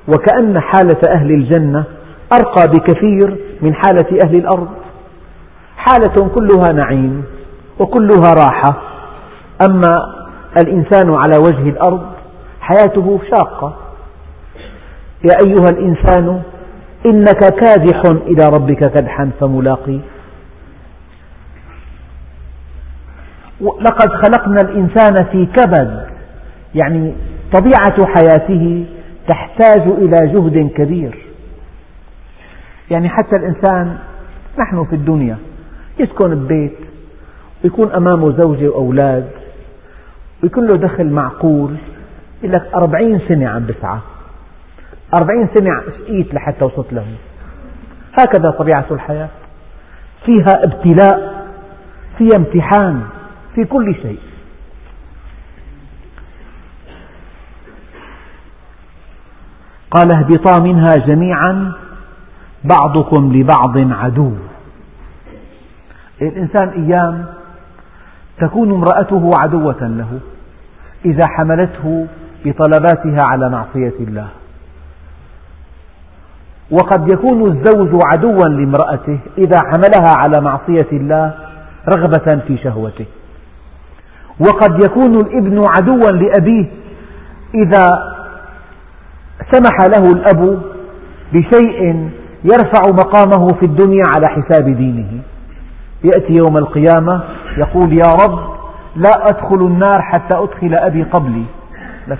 وكأن 0.08 0.54
حالة 0.60 1.00
أهل 1.10 1.30
الجنة 1.30 1.84
أرقى 2.32 2.64
بكثير 2.68 3.38
من 3.62 3.74
حالة 3.74 4.18
أهل 4.26 4.34
الأرض. 4.36 4.68
حالة 5.76 6.28
كلها 6.28 6.72
نعيم 6.72 7.24
وكلها 7.78 8.34
راحة. 8.34 8.82
أما 9.70 9.92
الإنسان 10.60 11.14
على 11.18 11.36
وجه 11.36 11.68
الأرض 11.68 12.06
حياته 12.60 13.20
شاقة. 13.34 13.85
يا 15.28 15.34
أيها 15.46 15.70
الإنسان 15.70 16.42
إنك 17.06 17.38
كادح 17.60 18.02
إلى 18.10 18.44
ربك 18.56 18.78
كدحا 18.78 19.30
فملاقيه 19.40 20.00
لقد 23.60 24.08
خلقنا 24.08 24.60
الإنسان 24.60 25.24
في 25.32 25.46
كبد 25.46 26.06
يعني 26.74 27.14
طبيعة 27.52 28.06
حياته 28.16 28.84
تحتاج 29.28 29.80
إلى 29.82 30.32
جهد 30.32 30.70
كبير. 30.76 31.26
يعني 32.90 33.08
حتى 33.08 33.36
الإنسان 33.36 33.98
نحن 34.58 34.84
في 34.84 34.94
الدنيا 34.96 35.36
يسكن 35.98 36.34
ببيت 36.34 36.76
ويكون 37.64 37.92
أمامه 37.92 38.32
زوجة 38.38 38.68
وأولاد 38.68 39.28
ويكون 40.42 40.66
له 40.66 40.76
دخل 40.76 41.06
معقول 41.06 41.76
يقول 42.42 42.52
لك 42.56 42.74
أربعين 42.74 43.20
سنة 43.28 43.48
عم 43.48 43.66
بسعى. 43.66 43.98
أربعين 45.14 45.48
سنة 45.54 45.82
شقيت 45.98 46.34
لحتى 46.34 46.64
وصلت 46.64 46.92
له. 46.92 47.06
هكذا 48.18 48.50
طبيعة 48.50 48.86
الحياة. 48.90 49.28
فيها 50.26 50.60
ابتلاء 50.66 51.46
فيها 52.18 52.36
امتحان 52.36 53.02
في 53.54 53.64
كل 53.64 53.94
شيء. 53.94 54.18
قال 59.90 60.12
اهبطا 60.12 60.62
منها 60.62 60.92
جميعا 61.06 61.72
بعضكم 62.64 63.32
لبعض 63.32 63.92
عدو. 63.92 64.32
الإنسان 66.22 66.68
أيام 66.68 67.26
تكون 68.38 68.72
امرأته 68.72 69.30
عدوة 69.38 69.82
له 69.82 70.20
إذا 71.04 71.26
حملته 71.26 72.06
بطلباتها 72.44 73.26
على 73.26 73.50
معصية 73.50 73.94
الله. 74.00 74.28
وقد 76.70 77.12
يكون 77.12 77.42
الزوج 77.42 78.00
عدوا 78.04 78.48
لامرأته 78.48 79.18
إذا 79.38 79.58
حملها 79.58 80.14
على 80.16 80.40
معصية 80.40 80.88
الله 80.92 81.34
رغبة 81.88 82.42
في 82.46 82.58
شهوته. 82.58 83.04
وقد 84.40 84.84
يكون 84.84 85.14
الابن 85.14 85.60
عدوا 85.76 86.10
لأبيه 86.10 86.66
إذا 87.54 87.84
سمح 89.52 89.76
له 89.80 90.12
الأب 90.12 90.62
بشيء 91.32 92.10
يرفع 92.44 92.80
مقامه 92.92 93.46
في 93.46 93.66
الدنيا 93.66 94.04
على 94.16 94.26
حساب 94.28 94.64
دينه. 94.64 95.22
يأتي 96.04 96.34
يوم 96.38 96.56
القيامة 96.58 97.22
يقول 97.58 97.92
يا 97.92 98.12
رب 98.24 98.56
لا 98.96 99.12
أدخل 99.24 99.66
النار 99.66 100.02
حتى 100.02 100.38
أدخل 100.38 100.74
أبي 100.74 101.02
قبلي. 101.02 101.44
لك. 102.08 102.18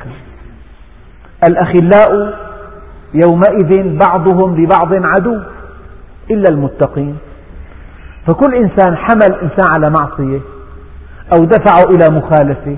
الأخلاء 1.44 2.45
يومئذ 3.14 3.98
بعضهم 3.98 4.57
لبعض 4.61 5.04
عدو 5.04 5.40
إلا 6.30 6.44
المتقين. 6.50 7.16
فكل 8.26 8.54
إنسان 8.54 8.96
حمل 8.96 9.34
إنسان 9.42 9.70
على 9.70 9.90
معصية 9.90 10.40
أو 11.34 11.44
دفعه 11.44 11.84
إلى 11.84 12.16
مخالفة 12.18 12.76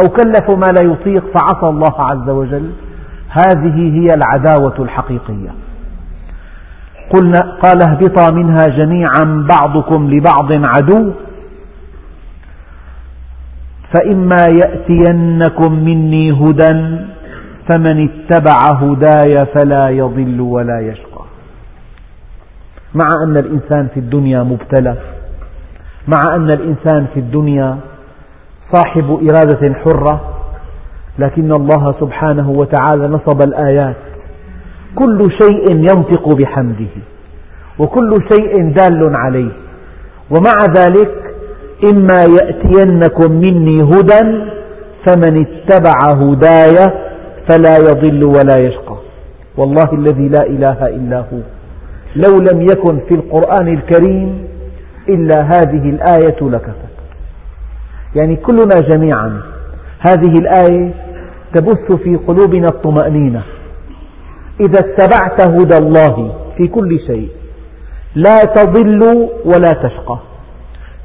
أو 0.00 0.08
كلفه 0.08 0.56
ما 0.56 0.66
لا 0.66 0.92
يطيق 0.92 1.24
فعصى 1.38 1.70
الله 1.70 2.00
عز 2.00 2.28
وجل. 2.28 2.70
هذه 3.28 3.76
هي 4.00 4.06
العداوة 4.14 4.74
الحقيقية. 4.78 5.50
قلنا 7.14 7.58
قال 7.62 7.82
اهبطا 7.82 8.30
منها 8.30 8.62
جميعا 8.66 9.46
بعضكم 9.50 10.10
لبعض 10.10 10.52
عدو. 10.52 11.12
فإما 13.94 14.46
يأتينكم 14.64 15.72
مني 15.72 16.32
هدى 16.32 16.98
فمن 17.68 18.08
اتبع 18.08 18.58
هداي 18.82 19.46
فلا 19.54 19.88
يضل 19.88 20.40
ولا 20.40 20.80
يشقى. 20.80 21.24
مع 22.94 23.08
أن 23.24 23.36
الإنسان 23.36 23.88
في 23.94 24.00
الدنيا 24.00 24.42
مبتلى 24.42 24.94
مع 26.08 26.34
أن 26.34 26.50
الإنسان 26.50 27.06
في 27.14 27.20
الدنيا 27.20 27.76
صاحب 28.72 29.10
إرادة 29.10 29.74
حرة 29.74 30.20
لكن 31.18 31.52
الله 31.52 31.94
سبحانه 32.00 32.50
وتعالى 32.50 33.08
نصب 33.08 33.42
الآيات. 33.42 33.96
كل 34.94 35.18
شيء 35.42 35.76
ينطق 35.76 36.28
بحمده 36.34 36.94
وكل 37.78 38.14
شيء 38.32 38.72
دال 38.72 39.16
عليه. 39.16 39.52
ومع 40.30 40.54
ذلك 40.76 41.10
إما 41.84 42.24
يأتينكم 42.24 43.32
مني 43.32 43.82
هدى 43.82 44.48
فمن 45.06 45.46
اتبع 45.46 45.96
هداي 46.22 47.07
فلا 47.48 47.76
يضل 47.76 48.26
ولا 48.26 48.56
يشقى. 48.58 48.96
والله 49.56 49.92
الذي 49.92 50.28
لا 50.28 50.46
إله 50.46 50.86
إلا 50.86 51.18
هو. 51.18 51.40
لو 52.16 52.38
لم 52.38 52.62
يكن 52.62 53.00
في 53.08 53.14
القرآن 53.14 53.68
الكريم 53.68 54.48
إلا 55.08 55.42
هذه 55.42 55.90
الآية 55.90 56.36
لكفت. 56.42 56.88
يعني 58.14 58.36
كلنا 58.36 58.80
جميعا 58.90 59.40
هذه 60.00 60.32
الآية 60.38 60.94
تبث 61.54 61.92
في 61.92 62.16
قلوبنا 62.16 62.66
الطمأنينة. 62.66 63.42
إذا 64.60 64.78
اتبعت 64.78 65.50
هدى 65.50 65.76
الله 65.78 66.34
في 66.56 66.68
كل 66.68 67.00
شيء 67.06 67.28
لا 68.14 68.44
تضل 68.44 69.28
ولا 69.44 69.72
تشقى. 69.72 70.18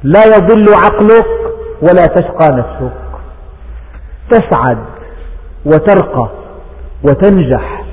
لا 0.02 0.24
يضل 0.24 0.74
عقلك 0.74 1.26
ولا 1.82 2.06
تشقى 2.06 2.56
نفسك. 2.56 2.92
تسعد 4.30 4.78
وترقى 5.66 6.30
وتنجح 7.08 7.84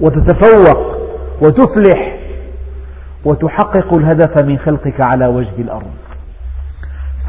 وتتفوق 0.00 0.96
وتفلح 1.42 2.16
وتحقق 3.24 3.94
الهدف 3.94 4.44
من 4.44 4.58
خلقك 4.58 5.00
على 5.00 5.26
وجه 5.26 5.58
الأرض. 5.58 5.90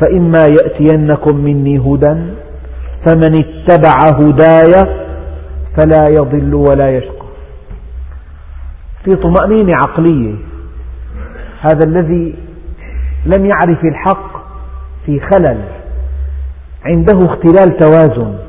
فإما 0.02 0.46
يأتينكم 0.46 1.38
مني 1.38 1.80
هدى 1.80 2.16
فمن 3.06 3.44
اتبع 3.44 3.94
هداي 4.20 4.74
فلا 5.78 6.04
يضل 6.10 6.54
ولا 6.54 6.98
يشقى. 6.98 7.28
في 9.06 9.16
طمأنينة 9.16 9.72
عقلية 9.76 10.36
هذا 11.62 11.86
الذي 11.88 12.36
لم 13.26 13.46
يعرف 13.46 13.84
الحق 13.84 14.38
في 15.06 15.20
خلل 15.20 15.62
عنده 16.86 17.20
اختلال 17.26 17.78
توازن. 17.78 18.47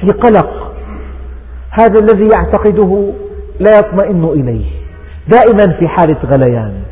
في 0.00 0.06
قلق 0.06 0.72
هذا 1.70 1.98
الذي 1.98 2.28
يعتقده 2.36 3.12
لا 3.60 3.78
يطمئن 3.78 4.24
إليه. 4.24 4.66
دائما 5.28 5.78
في 5.78 5.88
حالة 5.88 6.16
غليان 6.24 6.82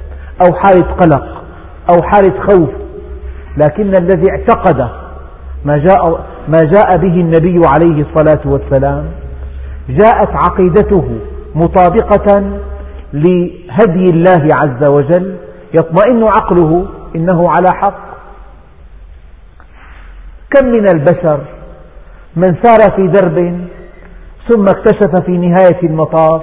أو 0.46 0.54
حالة 0.54 0.84
قلق 0.84 1.42
أو 1.92 2.02
حالة 2.02 2.40
خوف. 2.40 2.70
لكن 3.56 3.92
الذي 3.98 4.24
اعتقد 4.30 4.88
ما 5.64 5.78
جاء, 5.78 6.26
ما 6.48 6.60
جاء 6.60 6.96
به 6.96 7.20
النبي 7.20 7.60
عليه 7.66 8.04
الصلاة 8.04 8.40
والسلام 8.44 9.04
جاءت 9.88 10.28
عقيدته 10.28 11.18
مطابقة 11.54 12.58
لهدي 13.12 14.04
الله 14.04 14.48
عز 14.54 14.90
وجل 14.90 15.36
يطمئن 15.74 16.22
عقله 16.22 16.86
إنه 17.16 17.50
على 17.50 17.68
حق. 17.82 18.08
كم 20.50 20.66
من 20.66 20.88
البشر 20.88 21.40
من 22.36 22.56
سار 22.62 22.90
في 22.96 23.06
درب 23.06 23.68
ثم 24.48 24.64
اكتشف 24.64 25.24
في 25.26 25.38
نهاية 25.38 25.82
المطاف 25.82 26.42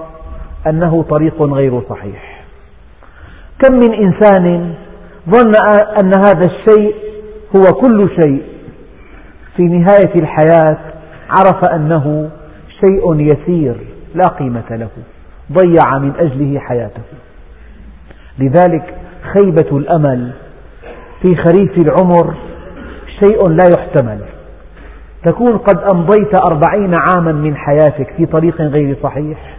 أنه 0.67 1.03
طريق 1.03 1.41
غير 1.41 1.81
صحيح. 1.89 2.45
كم 3.59 3.73
من 3.73 3.93
إنسان 3.93 4.73
ظن 5.29 5.51
أن 6.03 6.11
هذا 6.13 6.43
الشيء 6.45 6.95
هو 7.55 7.73
كل 7.81 8.09
شيء. 8.21 8.43
في 9.55 9.63
نهاية 9.63 10.15
الحياة 10.15 10.77
عرف 11.29 11.65
أنه 11.65 12.29
شيء 12.79 13.19
يسير 13.19 13.75
لا 14.15 14.27
قيمة 14.27 14.63
له 14.69 14.89
ضيع 15.51 15.97
من 15.97 16.13
أجله 16.19 16.59
حياته. 16.59 17.01
لذلك 18.39 18.95
خيبة 19.33 19.77
الأمل 19.77 20.31
في 21.21 21.35
خريف 21.35 21.77
العمر 21.77 22.35
شيء 23.19 23.49
لا 23.49 23.63
يحتمل. 23.77 24.19
تكون 25.25 25.57
قد 25.57 25.77
أمضيت 25.93 26.41
أربعين 26.51 26.93
عاما 26.93 27.31
من 27.31 27.55
حياتك 27.57 28.13
في 28.17 28.25
طريق 28.25 28.61
غير 28.61 28.97
صحيح. 29.03 29.57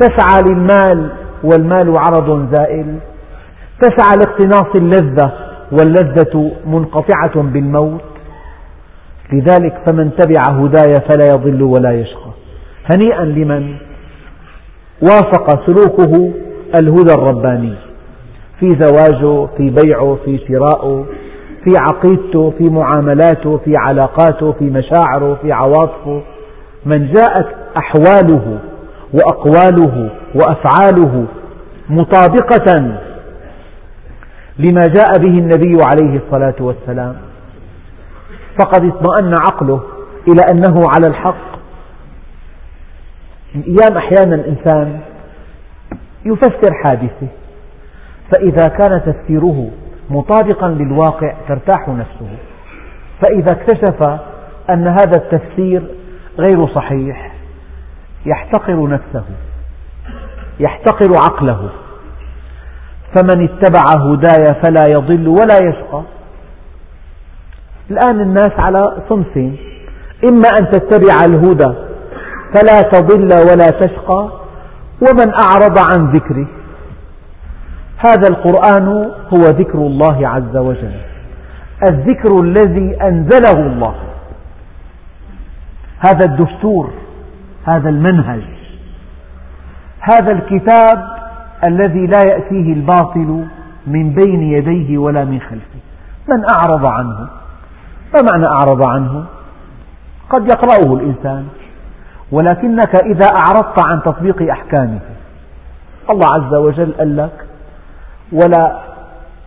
تسعى 0.00 0.42
للمال 0.42 1.10
والمال 1.44 1.94
عرض 1.98 2.54
زائل. 2.54 2.98
تسعى 3.80 4.16
لاقتناص 4.16 4.74
اللذة 4.74 5.32
واللذة 5.72 6.52
منقطعة 6.66 7.42
بالموت. 7.42 8.00
لذلك 9.32 9.82
فمن 9.86 10.10
تبع 10.16 10.54
هداي 10.54 10.94
فلا 10.94 11.28
يضل 11.34 11.62
ولا 11.62 11.92
يشقى. 11.92 12.30
هنيئا 12.92 13.24
لمن؟ 13.24 13.74
وافق 15.02 15.66
سلوكه 15.66 16.32
الهدى 16.80 17.14
الرباني. 17.14 17.74
في 18.60 18.66
زواجه 18.68 19.46
في 19.56 19.70
بيعه 19.70 20.18
في 20.24 20.38
شرائه 20.48 21.04
في 21.64 21.70
عقيدته 21.88 22.50
في 22.58 22.64
معاملاته 22.64 23.58
في 23.64 23.76
علاقاته 23.76 24.52
في 24.52 24.64
مشاعره 24.64 25.34
في 25.42 25.52
عواطفه. 25.52 26.22
من 26.86 27.06
جاءت 27.06 27.46
أحواله 27.76 28.58
وأقواله 29.14 30.10
وأفعاله 30.34 31.26
مطابقة 31.88 32.96
لما 34.58 34.82
جاء 34.96 35.18
به 35.18 35.38
النبي 35.38 35.76
عليه 35.90 36.20
الصلاة 36.26 36.54
والسلام. 36.60 37.16
فقد 38.58 38.84
اطمأن 38.84 39.34
عقله 39.38 39.80
إلى 40.28 40.42
أنه 40.52 40.80
على 40.94 41.06
الحق. 41.06 41.58
أيام 43.54 43.96
أحيانا 43.96 44.34
الإنسان 44.34 45.00
يفسر 46.24 46.74
حادثة 46.84 47.26
فإذا 48.32 48.68
كان 48.68 49.02
تفسيره 49.06 49.70
مطابقا 50.10 50.68
للواقع 50.68 51.34
ترتاح 51.48 51.88
نفسه. 51.88 52.36
فإذا 53.22 53.52
اكتشف 53.52 54.02
أن 54.70 54.86
هذا 54.86 55.16
التفسير 55.16 55.82
غير 56.38 56.66
صحيح 56.74 57.32
يحتقر 58.26 58.88
نفسه 58.88 59.24
يحتقر 60.60 61.12
عقله. 61.24 61.68
فمن 63.14 63.48
اتبع 63.48 63.82
هداي 63.82 64.54
فلا 64.62 64.84
يضل 64.90 65.28
ولا 65.28 65.56
يشقى. 65.56 66.02
الآن 67.90 68.20
الناس 68.20 68.50
على 68.58 69.02
صنفين 69.08 69.56
إما 70.30 70.48
أن 70.60 70.70
تتبع 70.70 71.24
الهدى 71.24 71.74
فلا 72.54 72.80
تضل 72.92 73.28
ولا 73.50 73.66
تشقى 73.66 74.28
ومن 75.00 75.32
أعرض 75.40 75.78
عن 75.92 76.10
ذكري 76.16 76.46
هذا 77.98 78.28
القرآن 78.28 78.88
هو 79.34 79.38
ذكر 79.38 79.78
الله 79.78 80.28
عز 80.28 80.56
وجل. 80.56 81.00
الذكر 81.88 82.40
الذي 82.40 83.02
أنزله 83.02 83.66
الله. 83.66 83.94
هذا 86.06 86.24
الدستور 86.24 86.90
هذا 87.64 87.88
المنهج. 87.88 88.42
هذا 90.00 90.32
الكتاب 90.32 91.18
الذي 91.64 92.06
لا 92.06 92.18
يأتيه 92.30 92.72
الباطل 92.72 93.44
من 93.86 94.10
بين 94.10 94.42
يديه 94.42 94.98
ولا 94.98 95.24
من 95.24 95.40
خلفه. 95.40 95.78
من 96.28 96.44
أعرض 96.56 96.86
عنه؟ 96.86 97.28
ما 98.14 98.20
معنى 98.32 98.46
أعرض 98.46 98.88
عنه؟ 98.88 99.24
قد 100.30 100.44
يقرأه 100.44 100.94
الإنسان. 100.94 101.48
ولكنك 102.32 103.04
إذا 103.04 103.26
أعرضت 103.26 103.86
عن 103.86 104.02
تطبيق 104.02 104.50
أحكامه. 104.50 105.00
الله 106.10 106.26
عز 106.34 106.54
وجل 106.54 106.92
قال 106.98 107.16
لك 107.16 107.47
ولا 108.32 108.80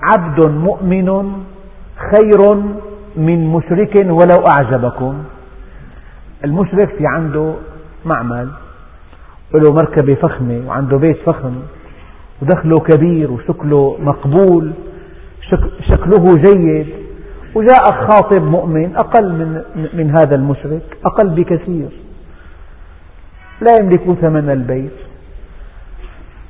عبد 0.02 0.48
مؤمن 0.48 1.34
خير 1.98 2.56
من 3.16 3.48
مشرك 3.48 3.96
ولو 3.96 4.46
أعجبكم. 4.48 5.24
المشرك 6.44 6.90
في 6.90 7.08
عنده 7.08 7.54
معمل 8.06 8.50
له 9.54 9.74
مركبة 9.74 10.16
فخمة 10.16 10.62
وعنده 10.68 10.98
بيت 10.98 11.18
فخم 11.26 11.56
ودخله 12.42 12.76
كبير 12.76 13.32
وشكله 13.32 13.98
مقبول 14.00 14.74
شكله 15.90 16.36
جيد. 16.36 16.88
وجاء 17.56 17.84
خاطب 17.84 18.44
مؤمن 18.44 18.96
أقل 18.96 19.32
من, 19.32 19.62
من 19.94 20.10
هذا 20.10 20.36
المشرك 20.36 20.98
أقل 21.06 21.30
بكثير. 21.30 21.90
لا 23.62 23.72
يملك 23.80 24.20
ثمن 24.22 24.50
البيت. 24.50 24.98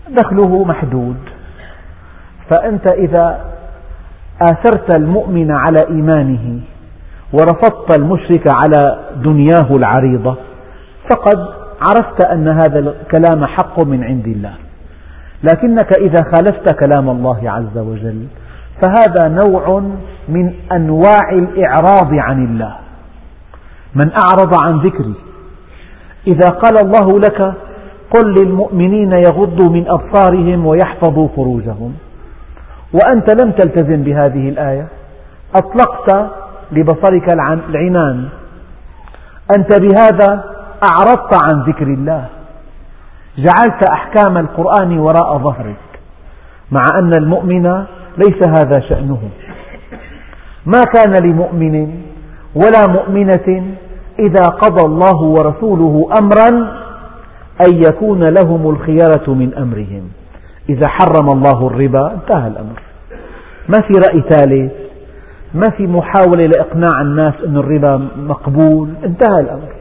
دخله 0.10 0.64
محدود. 0.64 1.18
فأنت 2.52 2.94
إذا 2.94 3.40
آثرت 4.42 4.96
المؤمن 4.96 5.52
على 5.52 5.78
إيمانه 5.90 6.60
ورفضت 7.34 8.00
المشرك 8.00 8.44
على 8.56 9.00
دنياه 9.16 9.72
العريضة 9.72 10.36
فقد 11.10 11.40
عرفت 11.82 12.26
أن 12.26 12.48
هذا 12.48 12.80
الكلام 12.80 13.46
حق 13.46 13.86
من 13.86 14.04
عند 14.04 14.28
الله. 14.28 14.54
لكنك 15.44 16.00
إذا 16.00 16.24
خالفت 16.24 16.80
كلام 16.80 17.10
الله 17.10 17.52
عز 17.52 17.78
وجل 17.78 18.26
فهذا 18.82 19.28
نوع 19.28 19.80
من 20.30 20.54
أنواع 20.72 21.32
الإعراض 21.32 22.14
عن 22.14 22.46
الله. 22.46 22.76
من 23.96 24.12
أعرض 24.12 24.64
عن 24.64 24.78
ذكري 24.78 25.14
إذا 26.28 26.50
قال 26.50 26.86
الله 26.86 27.20
لك 27.20 27.54
قل 28.16 28.34
للمؤمنين 28.40 29.12
يغضوا 29.12 29.70
من 29.70 29.86
أبصارهم 29.88 30.66
ويحفظوا 30.66 31.28
فروجهم. 31.28 31.94
وأنت 32.94 33.44
لم 33.44 33.52
تلتزم 33.52 34.04
بهذه 34.04 34.50
الآية. 34.50 34.88
أطلقت 35.56 36.32
لبصرك 36.72 37.34
العنان. 37.34 38.30
أنت 39.58 39.80
بهذا 39.82 40.44
أعرضت 40.84 41.34
عن 41.44 41.62
ذكر 41.68 41.88
الله. 41.88 42.26
جعلت 43.38 43.90
أحكام 43.90 44.38
القرآن 44.38 45.00
وراء 45.00 45.38
ظهرك 45.38 45.76
مع 46.72 46.82
أن 47.00 47.14
المؤمن 47.14 47.84
ليس 48.18 48.44
هذا 48.44 48.80
شأنه. 48.80 49.30
ما 50.66 50.84
كان 50.94 51.14
لمؤمن 51.24 52.02
ولا 52.56 52.88
مؤمنة 52.88 53.76
إذا 54.20 54.44
قضى 54.44 54.86
الله 54.86 55.22
ورسوله 55.22 56.10
أمرا 56.20 56.50
أن 57.62 57.84
يكون 57.84 58.24
لهم 58.24 58.70
الخيرة 58.70 59.34
من 59.34 59.54
أمرهم. 59.54 60.12
إذا 60.70 60.88
حرم 60.88 61.30
الله 61.30 61.68
الربا 61.68 62.14
انتهى 62.14 62.48
الأمر. 62.48 62.82
ما 63.70 63.78
في 63.78 63.94
رأي 64.10 64.24
ثالث 64.30 64.72
ما 65.54 65.70
في 65.78 65.88
محاولة 65.88 66.46
لإقناع 66.46 67.02
الناس 67.02 67.34
أن 67.48 67.58
الربا 67.58 68.08
مقبول 68.18 68.90
انتهى 69.06 69.40
الأمر. 69.40 69.74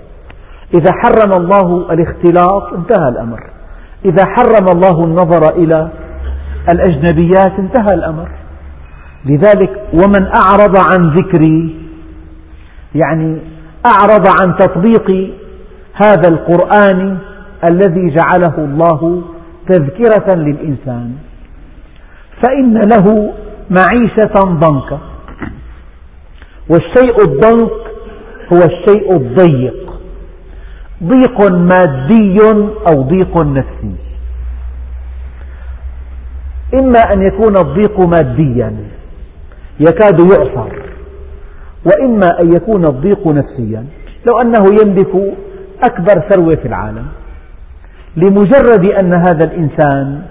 إذا 0.74 0.92
حرم 0.92 1.32
الله 1.32 1.92
الاختلاط 1.92 2.72
انتهى 2.72 3.08
الأمر. 3.08 3.50
إذا 4.04 4.24
حرم 4.26 4.66
الله 4.74 5.04
النظر 5.04 5.56
إلى 5.56 5.90
الأجنبيات 6.72 7.58
انتهى 7.58 7.94
الأمر. 7.94 8.28
لذلك 9.24 9.82
ومن 9.92 10.26
أعرض 10.26 10.78
عن 10.90 11.10
ذكري 11.10 11.76
يعني 12.94 13.38
أعرض 13.86 14.26
عن 14.26 14.56
تطبيق 14.58 15.34
هذا 16.04 16.28
القرآن 16.28 17.18
الذي 17.64 18.14
جعله 18.16 18.58
الله 18.58 19.22
تذكرة 19.68 20.34
للإنسان. 20.34 21.12
فإن 22.42 22.74
له 22.74 23.32
معيشة 23.70 24.34
ضنكا. 24.44 24.98
والشيء 26.70 27.16
الضنك 27.24 27.72
هو 28.52 28.58
الشيء 28.58 29.12
الضيق. 29.12 30.00
ضيق 31.04 31.52
مادي 31.52 32.38
أو 32.88 33.02
ضيق 33.02 33.40
نفسي. 33.40 33.94
إما 36.74 37.12
أن 37.12 37.22
يكون 37.22 37.56
الضيق 37.56 38.00
ماديا 38.00 38.76
يكاد 39.80 40.20
يعصر. 40.20 40.72
وإما 41.84 42.26
أن 42.40 42.52
يكون 42.56 42.84
الضيق 42.84 43.26
نفسيا. 43.26 43.86
لو 44.28 44.38
أنه 44.44 44.64
يملك 44.82 45.36
أكبر 45.84 46.30
ثروة 46.32 46.54
في 46.54 46.68
العالم. 46.68 47.06
لمجرد 48.16 48.92
أن 49.02 49.14
هذا 49.14 49.44
الإنسان 49.44 50.22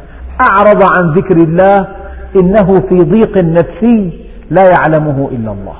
أعرض 0.52 0.84
عن 0.84 1.14
ذكر 1.14 1.38
الله 1.38 1.88
إنه 2.42 2.74
في 2.90 2.98
ضيق 2.98 3.44
نفسي 3.44 4.26
لا 4.50 4.64
يعلمه 4.64 5.30
إلا 5.32 5.52
الله. 5.52 5.76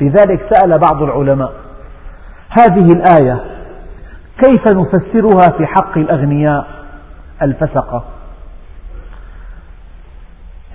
لذلك 0.00 0.54
سأل 0.54 0.78
بعض 0.78 1.02
العلماء 1.02 1.52
هذه 2.48 2.86
الآية 2.86 3.40
كيف 4.42 4.76
نفسرها 4.76 5.58
في 5.58 5.66
حق 5.66 5.98
الأغنياء 5.98 6.66
الفسقة 7.42 8.04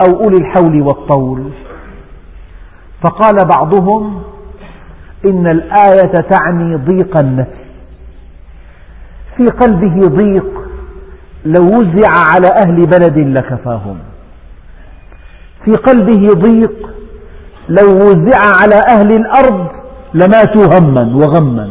أو 0.08 0.14
أولي 0.14 0.38
الحول 0.38 0.82
والطول؟ 0.82 1.52
فقال 3.04 3.38
بعضهم 3.58 4.24
إن 5.26 5.48
الآية 5.48 6.14
تعني 6.30 6.76
ضيق 6.76 7.18
النفس. 7.18 7.67
في 9.38 9.46
قلبه 9.46 10.08
ضيق 10.08 10.68
لو 11.46 11.64
وزع 11.64 12.10
على 12.34 12.48
أهل 12.48 12.76
بلد 12.76 13.18
لكفاهم. 13.38 13.98
في 15.66 15.72
قلبه 15.72 16.28
ضيق 16.28 16.90
لو 17.70 17.98
وزع 17.98 18.40
على 18.62 18.76
أهل 18.90 19.12
الأرض 19.12 19.68
لماتوا 20.14 20.80
هما 20.80 21.16
وغما. 21.16 21.70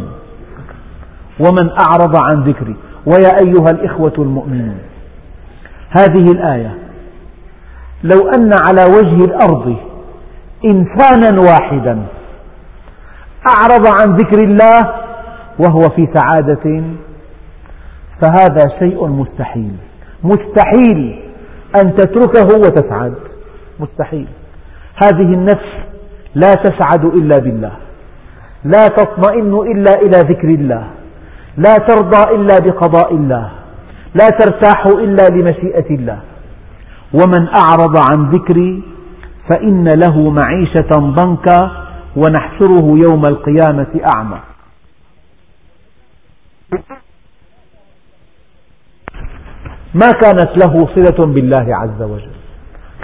ومن 1.40 1.70
أعرض 1.70 2.16
عن 2.16 2.44
ذكري 2.44 2.76
ويا 3.06 3.30
أيها 3.40 3.70
الإخوة 3.70 4.12
المؤمنون. 4.18 4.78
هذه 5.90 6.30
الآية 6.32 6.74
لو 8.04 8.28
أن 8.28 8.50
على 8.68 8.84
وجه 8.84 9.24
الأرض 9.24 9.76
إنسانا 10.64 11.40
واحدا 11.40 12.02
أعرض 13.48 13.86
عن 13.86 14.16
ذكر 14.16 14.44
الله 14.44 14.94
وهو 15.58 15.80
في 15.80 16.08
سعادة 16.14 16.82
فهذا 18.20 18.78
شيء 18.78 19.06
مستحيل. 19.06 19.76
مستحيل 20.24 21.22
أن 21.82 21.96
تتركه 21.96 22.56
وتسعد. 22.56 23.14
مستحيل. 23.80 24.28
هذه 25.02 25.34
النفس 25.34 25.72
لا 26.34 26.52
تسعد 26.52 27.04
إلا 27.04 27.36
بالله. 27.38 27.72
لا 28.64 28.88
تطمئن 28.88 29.54
إلا 29.54 29.94
إلى 29.94 30.18
ذكر 30.18 30.48
الله. 30.48 30.86
لا 31.56 31.76
ترضى 31.76 32.34
إلا 32.34 32.58
بقضاء 32.58 33.14
الله. 33.14 33.50
لا 34.14 34.28
ترتاح 34.28 34.86
إلا 34.86 35.28
لمشيئة 35.28 35.90
الله. 35.90 36.20
ومن 37.14 37.48
أعرض 37.48 37.98
عن 37.98 38.30
ذكري 38.30 38.82
فإن 39.50 39.84
له 39.84 40.30
معيشة 40.30 40.90
ضنكا 40.92 41.70
ونحشره 42.16 42.86
يوم 43.10 43.22
القيامة 43.26 44.00
أعمى. 44.16 44.40
ما 49.95 50.11
كانت 50.22 50.64
له 50.64 50.87
صلة 50.95 51.26
بالله 51.26 51.66
عز 51.76 52.03
وجل. 52.03 52.37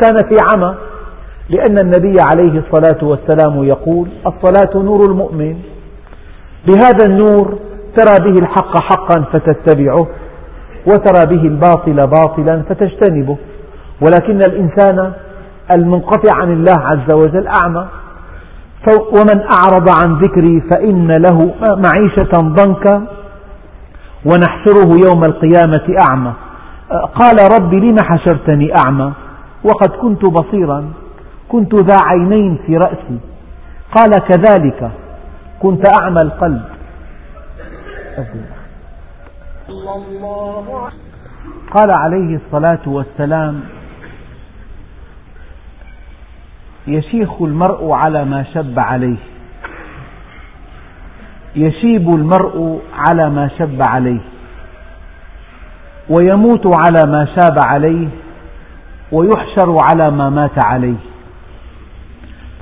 كان 0.01 0.16
في 0.16 0.35
عمى 0.53 0.74
لأن 1.51 1.78
النبي 1.78 2.14
عليه 2.30 2.62
الصلاة 2.62 3.05
والسلام 3.05 3.64
يقول 3.64 4.09
الصلاة 4.26 4.83
نور 4.83 5.11
المؤمن. 5.11 5.57
بهذا 6.66 7.05
النور 7.09 7.59
ترى 7.97 8.30
به 8.30 8.35
الحق 8.43 8.83
حقا 8.83 9.24
فتتبعه 9.33 10.07
وترى 10.87 11.37
به 11.37 11.43
الباطل 11.43 12.07
باطلا 12.07 12.62
فتجتنبه. 12.68 13.37
ولكن 14.05 14.37
الإنسان 14.37 15.12
المنقطع 15.76 16.37
عن 16.37 16.53
الله 16.53 16.78
عز 16.78 17.14
وجل 17.14 17.47
أعمى. 17.47 17.87
ومن 18.89 19.43
أعرض 19.53 19.89
عن 20.05 20.18
ذكري 20.18 20.62
فإن 20.72 21.09
له 21.09 21.55
معيشة 21.76 22.33
ضنكا 22.41 23.07
ونحشره 24.26 24.91
يوم 25.07 25.22
القيامة 25.26 25.97
أعمى. 26.11 26.33
قال 26.93 27.36
رب 27.61 27.74
لم 27.74 27.97
حشرتني 28.11 28.72
أعمى؟ 28.78 29.12
وقد 29.64 29.88
كنت 29.88 30.30
بصيرا. 30.30 30.93
كنت 31.49 31.74
ذا 31.74 31.97
عينين 32.05 32.59
في 32.66 32.76
رأسي. 32.76 33.18
قال 33.97 34.11
كذلك. 34.11 34.90
كنت 35.62 35.82
أعمى 36.03 36.22
القلب. 36.22 36.62
قال 41.70 41.90
عليه 41.90 42.36
الصلاة 42.36 42.80
والسلام 42.86 43.61
يشيخ 46.86 47.43
المرء 47.43 47.90
على 47.93 48.24
ما 48.24 48.43
شب 48.43 48.78
عليه. 48.78 49.16
يشيب 51.57 52.14
المرء 52.14 52.82
على 52.95 53.30
ما 53.30 53.49
شب 53.59 53.82
عليه. 53.82 54.20
ويموت 56.18 56.66
على 56.66 57.12
ما 57.12 57.26
شاب 57.38 57.56
عليه 57.66 58.08
ويحشر 59.12 59.76
على 59.86 60.16
ما 60.16 60.30
مات 60.30 60.64
عليه. 60.64 60.96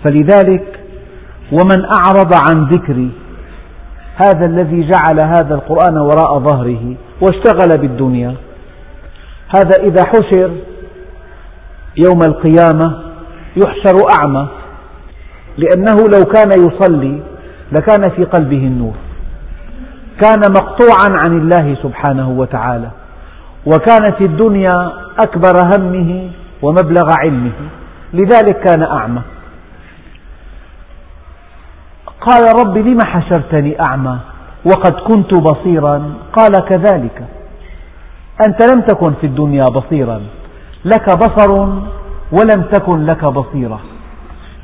فلذلك 0.05 0.80
ومن 1.53 1.84
أعرض 1.84 2.34
عن 2.48 2.64
ذكري 2.64 3.11
هذا 4.16 4.46
الذي 4.46 4.80
جعل 4.80 5.18
هذا 5.24 5.55
القرآن 5.55 5.98
وراء 5.98 6.38
ظهره 6.38 6.94
واشتغل 7.20 7.78
بالدنيا. 7.78 8.34
هذا 9.57 9.82
إذا 9.82 10.05
حشر 10.09 10.51
يوم 11.96 12.20
القيامة 12.28 13.03
يحشر 13.57 13.96
أعمى 14.18 14.46
لأنه 15.57 15.96
لو 16.14 16.24
كان 16.24 16.51
يصلي 16.51 17.20
لكان 17.72 18.03
في 18.16 18.24
قلبه 18.24 18.57
النور. 18.57 18.94
كان 20.20 20.40
مقطوعا 20.51 21.18
عن 21.24 21.38
الله 21.38 21.76
سبحانه 21.82 22.30
وتعالى. 22.30 22.90
وكانت 23.67 24.21
الدنيا 24.21 24.93
أكبر 25.19 25.53
همه 25.77 26.31
ومبلغ 26.63 27.05
علمه. 27.19 27.53
لذلك 28.13 28.61
كان 28.67 28.83
أعمى. 28.83 29.23
قال 32.21 32.43
رب 32.61 32.79
لم 32.79 32.99
حشرتني 33.05 33.81
أعمى 33.81 34.19
وقد 34.65 34.93
كنت 34.93 35.35
بصيرا؟ 35.35 36.13
قال 36.33 36.65
كذلك. 36.69 37.25
أنت 38.47 38.73
لم 38.73 38.81
تكن 38.81 39.13
في 39.21 39.27
الدنيا 39.27 39.65
بصيرا. 39.65 40.23
لك 40.85 41.17
بصر 41.17 41.51
ولم 42.33 42.63
تكن 42.73 43.07
لك 43.07 43.25
بصيرة. 43.25 43.81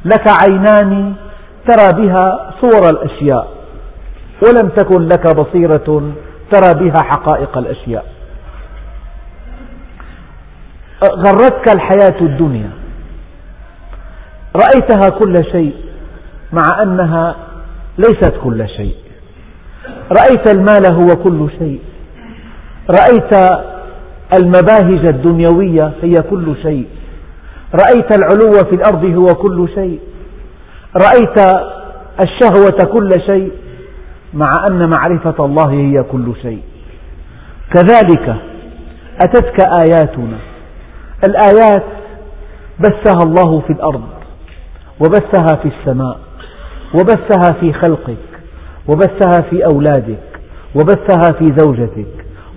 لك 0.05 0.25
عينان 0.43 1.15
ترى 1.69 2.03
بها 2.03 2.51
صور 2.61 2.91
الأشياء 2.91 3.49
ولم 4.43 4.69
تكن 4.69 5.09
لك 5.09 5.37
بصيرة 5.37 6.13
ترى 6.53 6.75
بها 6.75 7.03
حقائق 7.03 7.59
الأشياء. 7.59 8.16
غرتك 11.05 11.75
الحياة 11.75 12.21
الدنيا. 12.21 12.71
رأيتها 14.57 15.19
كل 15.19 15.35
شيء 15.53 15.75
مع 16.53 16.83
أنها 16.83 17.37
ليست 17.99 18.33
كل 18.45 18.69
شيء. 18.69 18.95
رأيت 20.21 20.49
المال 20.57 20.93
هو 20.93 21.07
كل 21.07 21.49
شيء. 21.59 21.81
رأيت 22.91 23.51
المباهج 24.35 25.07
الدنيوية 25.09 25.93
هي 26.03 26.15
كل 26.31 26.55
شيء. 26.63 26.87
رأيت 27.75 28.17
العلو 28.19 28.53
في 28.71 28.73
الأرض 28.73 29.05
هو 29.05 29.27
كل 29.27 29.69
شيء. 29.75 30.01
رأيت 30.97 31.39
الشهوة 32.21 32.93
كل 32.93 33.09
شيء 33.27 33.53
مع 34.35 34.51
أن 34.71 34.89
معرفة 34.89 35.45
الله 35.45 35.71
هي 35.71 36.03
كل 36.03 36.33
شيء. 36.43 36.63
كذلك 37.75 38.37
أتتك 39.21 39.61
آياتنا. 39.61 40.39
الآيات 41.25 41.85
بثها 42.81 43.23
الله 43.27 43.61
في 43.61 43.73
الأرض 43.73 44.03
وبثها 45.01 45.57
في 45.63 45.69
السماء 45.79 46.19
وبثها 46.95 47.53
في 47.61 47.73
خلقك 47.73 48.17
وبثها 48.89 49.43
في 49.51 49.65
أولادك 49.65 50.19
وبثها 50.75 51.33
في 51.39 51.45
زوجتك 51.59 52.07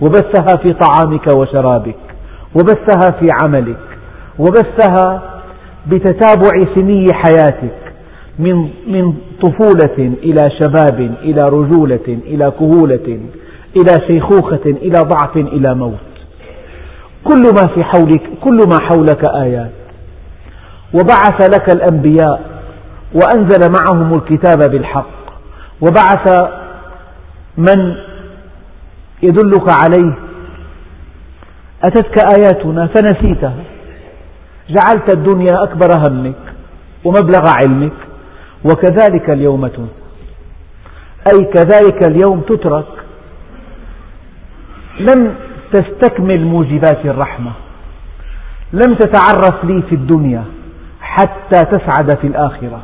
وبثها 0.02 0.58
في 0.64 0.74
طعامك 0.74 1.28
وشرابك 1.36 1.96
وبثها 2.56 3.12
في 3.20 3.28
عملك 3.44 3.78
وبثها 4.40 5.22
بتتابع 5.88 6.74
سني 6.76 7.06
حياتك 7.14 7.76
من 8.40 8.56
من 8.88 9.14
طفولة 9.42 10.14
إلى 10.24 10.50
شباب 10.60 11.12
إلى 11.22 11.42
رجولة 11.50 12.00
إلى 12.08 12.52
كهولة 12.60 13.20
إلى 13.78 14.08
شيخوخة 14.08 14.62
إلى 14.66 15.00
ضعف 15.00 15.38
إلى 15.38 15.76
موت. 15.76 16.09
كل 17.24 17.42
ما 17.56 17.74
في 17.74 17.84
حولك 17.84 18.30
كل 18.44 18.58
ما 18.68 18.80
حولك 18.80 19.30
آيات. 19.36 19.72
وبعث 20.94 21.42
لك 21.56 21.76
الأنبياء 21.76 22.42
وأنزل 23.14 23.72
معهم 23.72 24.14
الكتاب 24.14 24.72
بالحق. 24.72 25.20
وبعث 25.82 26.50
من 27.58 27.96
يدلك 29.24 29.70
عليه. 29.70 30.14
أتتك 31.84 32.18
آياتنا؟ 32.38 32.88
فنسيتها 32.88 33.64
جعلت 34.70 35.14
الدنيا 35.14 35.64
أكبر 35.64 35.88
همك 36.08 36.36
ومبلغ 37.06 37.44
علمك 37.56 37.94
وكذلك 38.66 39.30
اليوم 39.30 39.68
تنسى. 39.68 39.92
أي 41.32 41.46
كذلك 41.46 42.08
اليوم 42.08 42.42
تترك. 42.42 42.86
لم 45.00 45.36
تستكمل 45.74 46.46
موجبات 46.46 47.06
الرحمة. 47.06 47.52
لم 48.74 48.96
تتعرف 48.96 49.66
لي 49.66 49.82
في 49.82 49.96
الدنيا 49.96 50.44
حتى 51.02 51.60
تسعد 51.60 52.18
في 52.22 52.28
الآخرة. 52.28 52.82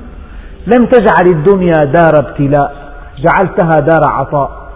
لم 0.74 0.86
تجعل 0.86 1.28
الدنيا 1.28 1.86
دار 1.86 2.14
ابتلاء 2.16 2.94
جعلتها 3.18 3.76
دار 3.76 4.02
عطاء. 4.10 4.72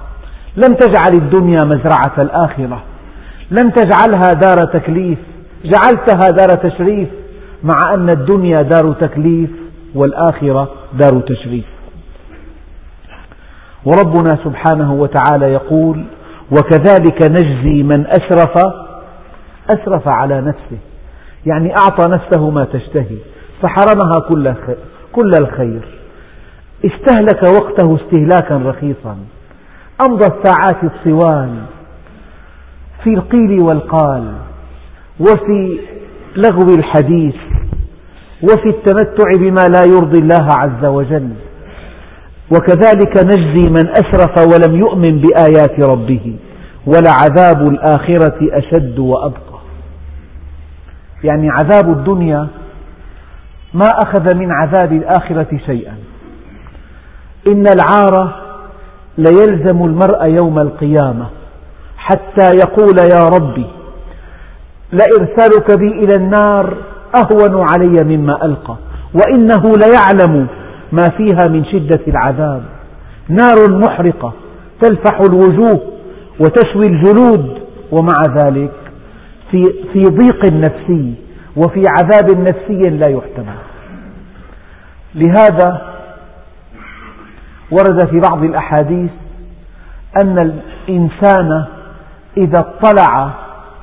لم 0.57 0.75
تجعل 0.75 1.13
الدنيا 1.13 1.59
مزرعة 1.63 2.15
الآخرة. 2.17 2.83
لم 3.51 3.69
تجعلها 3.69 4.33
دار 4.33 4.57
تكليف 4.57 5.17
جعلتها 5.63 6.31
دار 6.31 6.69
تشريف 6.69 7.09
مع 7.63 7.79
أن 7.93 8.09
الدنيا 8.09 8.61
دار 8.61 8.93
تكليف 8.93 9.49
والآخرة 9.95 10.69
دار 10.93 11.19
تشريف. 11.21 11.65
وربنا 13.85 14.37
سبحانه 14.43 14.93
وتعالى 14.93 15.45
يقول 15.45 16.03
وكذلك 16.51 17.23
نجزي 17.23 17.83
من 17.83 18.07
أسرف 18.07 18.53
أسرف 19.69 20.07
على 20.07 20.41
نفسه. 20.41 20.77
يعني 21.45 21.73
أعطى 21.83 22.09
نفسه 22.09 22.49
ما 22.49 22.65
تشتهي 22.65 23.17
فحرمها 23.61 24.19
كل 24.29 24.53
كل 25.11 25.31
الخير. 25.41 25.81
استهلك 26.85 27.43
وقته 27.43 27.95
استهلاكا 27.95 28.57
رخيصا. 28.57 29.17
أمضى 30.07 30.25
الساعات 30.25 30.83
الطوال 30.83 31.55
في 33.03 33.13
القيل 33.13 33.63
والقال 33.63 34.33
وفي 35.19 35.79
لغو 36.35 36.75
الحديث 36.77 37.35
وفي 38.43 38.69
التمتع 38.69 39.31
بما 39.39 39.67
لا 39.67 39.81
يرضي 39.87 40.19
الله 40.19 40.47
عز 40.59 40.85
وجل. 40.85 41.29
وكذلك 42.55 43.25
نجزي 43.25 43.69
من 43.69 43.89
أسرف 43.89 44.37
ولم 44.37 44.75
يؤمن 44.79 45.21
بآيات 45.21 45.89
ربه 45.89 46.35
ولعذاب 46.87 47.69
الآخرة 47.69 48.37
أشد 48.41 48.99
وأبقى. 48.99 49.59
يعني 51.23 51.49
عذاب 51.49 51.89
الدنيا 51.89 52.47
ما 53.73 53.87
أخذ 53.87 54.35
من 54.35 54.51
عذاب 54.51 54.93
الآخرة 54.93 55.59
شيئا. 55.65 55.93
إن 57.47 57.63
العار 57.67 58.35
ليلزم 59.17 59.83
المرء 59.85 60.29
يوم 60.29 60.59
القيامة 60.59 61.25
حتى 61.97 62.49
يقول 62.55 62.97
يا 63.11 63.19
ربي 63.37 63.65
لإرسالك 64.91 65.77
بي 65.79 65.87
إلى 65.87 66.15
النار 66.15 66.77
أهون 67.15 67.65
علي 67.73 68.17
مما 68.17 68.45
ألقى 68.45 68.75
وإنه 69.13 69.63
ليعلم 69.77 70.47
ما 70.91 71.05
فيها 71.17 71.49
من 71.49 71.65
شدة 71.65 71.99
العذاب. 72.07 72.63
نار 73.29 73.79
محرقة 73.87 74.33
تلفح 74.81 75.19
الوجوه 75.19 75.81
وتشوي 76.39 76.83
الجلود 76.87 77.59
ومع 77.91 78.45
ذلك 78.45 78.71
في, 79.51 79.73
في 79.93 79.99
ضيق 79.99 80.53
نفسي 80.53 81.13
وفي 81.57 81.83
عذاب 81.87 82.39
نفسي 82.39 82.89
لا 82.89 83.07
يحتمل. 83.07 83.55
لهذا 85.15 85.81
ورد 87.71 88.07
في 88.09 88.19
بعض 88.29 88.43
الأحاديث 88.43 89.11
أن 90.23 90.35
الإنسان 90.39 91.65
إذا 92.37 92.59
اطلع 92.59 93.33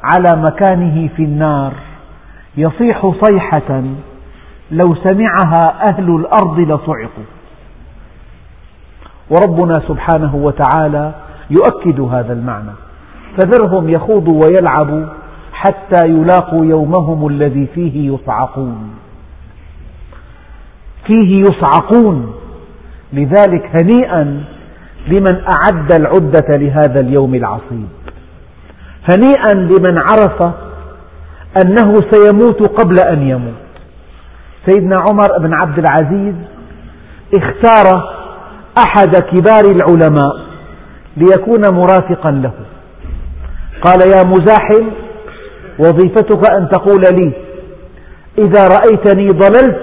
على 0.02 0.42
مكانه 0.50 1.08
في 1.16 1.22
النار 1.22 1.72
يصيح 2.56 3.12
صيحة 3.22 3.82
لو 4.70 4.94
سمعها 4.94 5.88
أهل 5.92 6.16
الأرض 6.16 6.58
لصعقوا. 6.58 7.24
وربنا 9.30 9.74
سبحانه 9.88 10.36
وتعالى 10.36 11.14
يؤكد 11.50 12.00
هذا 12.00 12.32
المعنى. 12.32 12.72
فذرهم 13.36 13.88
يخوضوا 13.88 14.40
ويلعبوا 14.44 15.06
حتى 15.52 16.06
يلاقوا 16.06 16.64
يومهم 16.64 17.26
الذي 17.26 17.66
فيه 17.74 18.14
يصعقون. 18.14 18.90
فيه 21.06 21.40
يصعقون. 21.40 22.34
لذلك 23.12 23.70
هنيئا 23.82 24.44
لمن 25.08 25.34
أعد 25.34 25.92
العدة 25.92 26.48
لهذا 26.48 27.00
اليوم 27.00 27.34
العصيب. 27.34 27.88
هنيئا 29.10 29.54
لمن 29.54 29.96
عرف 30.00 30.54
أنه 31.64 31.92
سيموت 32.10 32.80
قبل 32.80 32.98
أن 32.98 33.28
يموت. 33.28 33.65
سيدنا 34.66 34.96
عمر 34.96 35.38
بن 35.38 35.54
عبد 35.54 35.78
العزيز 35.78 36.34
اختار 37.36 37.86
أحد 38.78 39.16
كبار 39.16 39.64
العلماء 39.64 40.32
ليكون 41.16 41.74
مرافقا 41.74 42.30
له. 42.30 42.52
قال 43.84 44.00
يا 44.10 44.22
مزاحم 44.24 44.86
وظيفتك 45.78 46.50
أن 46.52 46.68
تقول 46.68 47.00
لي 47.00 47.32
إذا 48.38 48.68
رأيتني 48.68 49.30
ضللت 49.30 49.80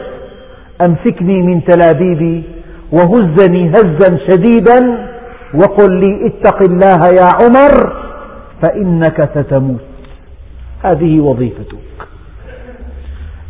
أمسكني 0.82 1.42
من 1.42 1.64
تلابيبي 1.64 2.44
وهزني 2.92 3.70
هزا 3.70 4.18
شديدا 4.30 5.08
وقل 5.54 6.00
لي 6.00 6.28
اتق 6.28 6.62
الله 6.70 7.02
يا 7.22 7.30
عمر 7.44 7.94
فإنك 8.62 9.30
ستموت. 9.36 9.82
هذه 10.84 11.20
وظيفتك. 11.20 11.78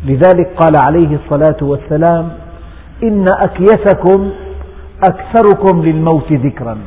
لذلك 0.04 0.48
قال 0.56 0.72
عليه 0.84 1.18
الصلاة 1.24 1.56
والسلام 1.62 2.28
إن 3.02 3.26
أكيسكم 3.38 4.30
أكثركم 5.04 5.82
للموت 5.82 6.32
ذكرا 6.32 6.78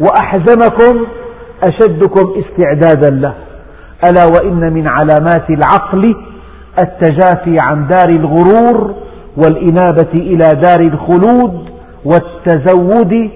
وأحزمكم 0.00 1.06
أشدكم 1.64 2.34
استعدادا 2.40 3.10
له. 3.16 3.34
ألا 4.04 4.24
وإن 4.24 4.72
من 4.72 4.86
علامات 4.86 5.50
العقل 5.50 6.16
التجافي 6.82 7.56
عن 7.70 7.86
دار 7.88 8.08
الغرور 8.08 8.94
والإنابة 9.36 10.12
إلى 10.14 10.60
دار 10.62 10.80
الخلود 10.80 11.70
والتزود 12.04 13.30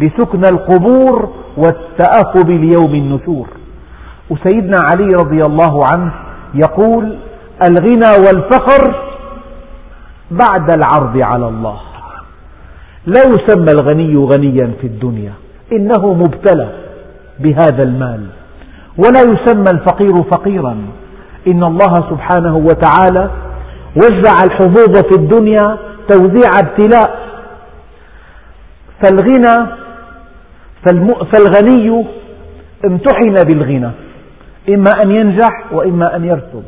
لسكن 0.00 0.42
القبور 0.44 1.30
والتأهب 1.56 2.50
ليوم 2.50 2.94
النشور. 2.94 3.48
وسيدنا 4.30 4.78
علي 4.90 5.08
رضي 5.20 5.42
الله 5.42 5.80
عنه 5.94 6.12
يقول 6.54 7.18
الغنى 7.68 8.10
والفخر 8.26 8.94
بعد 10.30 10.70
العرض 10.70 11.18
على 11.18 11.48
الله. 11.48 11.80
لا 13.06 13.20
يسمى 13.20 13.72
الغني 13.72 14.16
غنيا 14.16 14.72
في 14.80 14.86
الدنيا 14.86 15.32
إنه 15.72 16.14
مبتلى 16.14 16.68
بهذا 17.38 17.82
المال. 17.82 18.26
ولا 18.98 19.22
يسمى 19.22 19.70
الفقير 19.72 20.14
فقيرا. 20.32 20.76
إن 21.48 21.64
الله 21.64 21.94
سبحانه 22.10 22.56
وتعالى 22.56 23.30
وزع 23.96 24.34
الحظوظ 24.44 24.96
في 24.96 25.14
الدنيا 25.14 25.78
توزيع 26.08 26.50
ابتلاء. 26.58 27.22
فالغنى 29.02 29.66
فالغني 31.32 32.06
امتحن 32.84 33.34
بالغنى 33.34 33.90
إما 34.68 34.90
أن 35.04 35.16
ينجح 35.16 35.72
وإما 35.72 36.16
أن 36.16 36.24
يرسب 36.24 36.62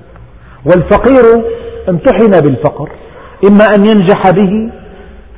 والفقير 0.66 1.44
امتحن 1.88 2.40
بالفقر. 2.44 2.90
إما 3.48 3.64
أن 3.76 3.84
ينجح 3.84 4.30
به 4.30 4.72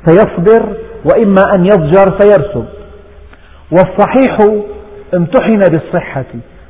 فيصبر 0.07 0.75
وإما 1.05 1.41
أن 1.55 1.61
يضجر 1.61 2.17
فيرسب. 2.21 2.65
والصحيح 3.71 4.37
امتحن 5.13 5.59
بالصحة 5.59 6.25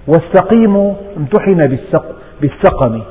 والسقيم 0.08 0.95
امتحن 1.18 1.62
بالسقم. 2.41 3.01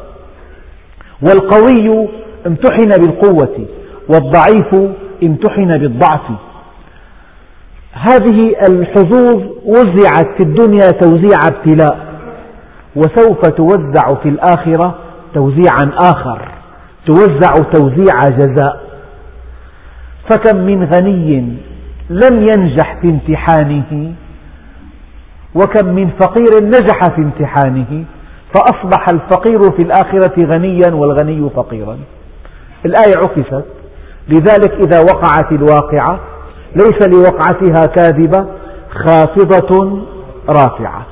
والقوي 1.22 2.08
امتحن 2.46 2.88
بالقوة 2.88 3.66
والضعيف 4.08 4.92
امتحن 5.22 5.78
بالضعف. 5.78 6.30
هذه 7.92 8.52
الحظوظ 8.68 9.42
وزعت 9.64 10.26
في 10.36 10.40
الدنيا 10.40 10.88
توزيع 11.00 11.38
ابتلاء 11.46 12.06
وسوف 12.96 13.40
توزع 13.40 14.14
في 14.22 14.28
الآخرة 14.28 14.98
توزيعا 15.36 15.90
آخر 16.12 16.48
توزع 17.06 17.50
توزيع 17.72 18.20
جزاء. 18.28 18.86
فكم 20.30 20.58
من 20.58 20.84
غني 20.84 21.56
لم 22.10 22.46
ينجح 22.50 22.98
في 23.02 23.08
امتحانه 23.08 24.14
وكم 25.54 25.86
من 25.94 26.10
فقير 26.20 26.64
نجح 26.64 26.98
في 27.14 27.20
امتحانه 27.20 28.04
فأصبح 28.54 29.04
الفقير 29.12 29.60
في 29.76 29.82
الآخرة 29.82 30.44
غنيا 30.44 30.94
والغني 30.94 31.50
فقيرا. 31.56 31.98
الآية 32.86 33.14
عكست. 33.16 33.64
لذلك 34.28 34.72
إذا 34.72 35.00
وقعت 35.00 35.52
الواقعة 35.52 36.20
ليس 36.74 37.08
لوقعتها 37.08 37.86
كاذبة 37.86 38.46
خافضة 39.06 40.02
رافعة. 40.48 41.06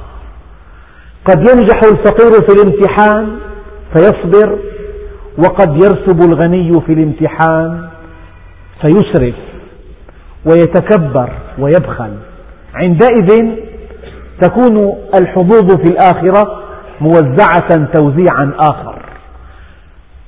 قد 1.24 1.38
ينجح 1.38 1.80
الفقير 1.84 2.30
في 2.48 2.52
الامتحان 2.62 3.38
فيصبر 3.96 4.58
وقد 5.38 5.74
يرسب 5.74 6.32
الغني 6.32 6.72
في 6.86 6.92
الامتحان 6.92 7.88
فيسرف 8.80 9.34
ويتكبر 10.46 11.30
ويبخل. 11.58 12.10
عندئذ 12.74 13.48
تكون 14.40 14.96
الحظوظ 15.20 15.76
في 15.76 15.92
الآخرة 15.92 16.62
موزعة 17.00 17.92
توزيعا 17.94 18.52
آخر. 18.60 19.02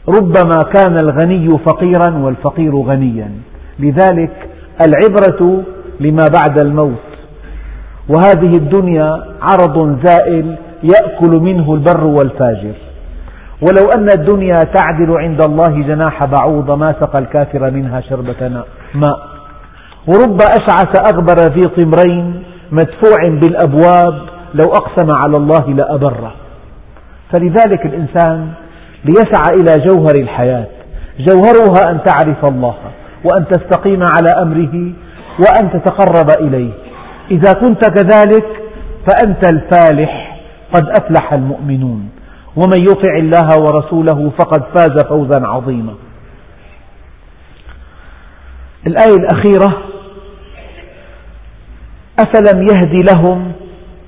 ربما 0.08 0.58
كان 0.74 0.96
الغني 1.02 1.48
فقيرا 1.48 2.18
والفقير 2.18 2.76
غنيا. 2.76 3.30
لذلك 3.78 4.48
العبرة 4.86 5.62
لما 6.00 6.24
بعد 6.34 6.60
الموت. 6.60 7.06
وهذه 8.08 8.56
الدنيا 8.56 9.24
عرض 9.42 10.06
زائل 10.06 10.56
يأكل 10.82 11.30
منه 11.30 11.74
البر 11.74 12.08
والفاجر. 12.08 12.74
ولو 13.62 13.88
أن 13.96 14.06
الدنيا 14.18 14.56
تعدل 14.74 15.16
عند 15.18 15.44
الله 15.44 15.82
جناح 15.88 16.20
بعوضة 16.26 16.76
ما 16.76 16.94
سقى 17.00 17.18
الكافر 17.18 17.70
منها 17.70 18.00
شربة 18.00 18.64
ماء. 18.94 19.18
ورب 20.06 20.38
أشعث 20.42 21.12
أغبر 21.14 21.34
ذي 21.34 21.68
طمرين 21.68 22.42
مدفوع 22.72 23.18
بالأبواب 23.28 24.18
لو 24.54 24.68
أقسم 24.68 25.14
على 25.14 25.36
الله 25.36 25.66
لأبره. 25.68 26.32
فلذلك 27.32 27.86
الإنسان 27.86 28.48
ليسعى 29.04 29.50
إلى 29.60 29.84
جوهر 29.86 30.14
الحياة. 30.22 30.66
جوهرها 31.18 31.90
أن 31.90 31.98
تعرف 32.04 32.48
الله 32.48 32.74
وأن 33.24 33.48
تستقيم 33.48 34.02
على 34.02 34.42
أمره 34.42 34.92
وأن 35.38 35.70
تتقرب 35.72 36.30
إليه. 36.40 36.70
إذا 37.30 37.52
كنت 37.52 37.90
كذلك 37.90 38.46
فأنت 39.08 39.52
الفالح 39.52 40.38
قد 40.74 40.88
أفلح 40.88 41.32
المؤمنون. 41.32 42.08
ومن 42.56 42.82
يطع 42.82 43.16
الله 43.16 43.48
ورسوله 43.60 44.30
فقد 44.38 44.62
فاز 44.62 45.04
فوزا 45.08 45.46
عظيما. 45.46 45.94
الآية 48.86 49.16
الأخيرة 49.16 49.78
أفلم 52.18 52.62
يهد 52.62 53.10
لهم 53.10 53.52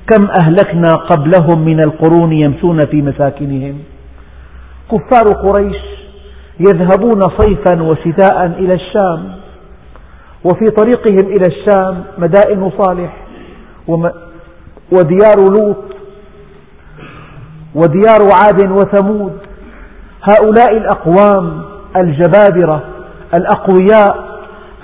كم 0.06 0.26
أهلكنا 0.44 0.88
قبلهم 0.88 1.64
من 1.64 1.80
القرون 1.80 2.32
يمشون 2.32 2.80
في 2.86 3.02
مساكنهم؟ 3.02 3.78
كفار 4.92 5.24
قريش 5.42 5.76
يذهبون 6.60 7.20
صيفا 7.38 7.82
وشتاء 7.82 8.46
إلى 8.46 8.74
الشام 8.74 9.32
وفي 10.44 10.64
طريقهم 10.64 11.32
إلى 11.32 11.44
الشام 11.46 12.04
مدائن 12.18 12.70
صالح 12.82 13.16
وديار 14.92 15.36
لوط 15.38 15.76
وديار 17.74 18.32
عاد 18.42 18.70
وثمود. 18.70 19.32
هؤلاء 20.22 20.76
الأقوام 20.76 21.62
الجبابرة 21.96 22.82
الأقوياء 23.34 24.28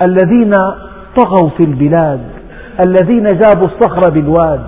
الذين 0.08 0.52
طغوا 1.16 1.50
في 1.50 1.64
البلاد 1.64 2.20
الذين 2.86 3.28
جابوا 3.28 3.66
الصخر 3.66 4.10
بالواد 4.10 4.60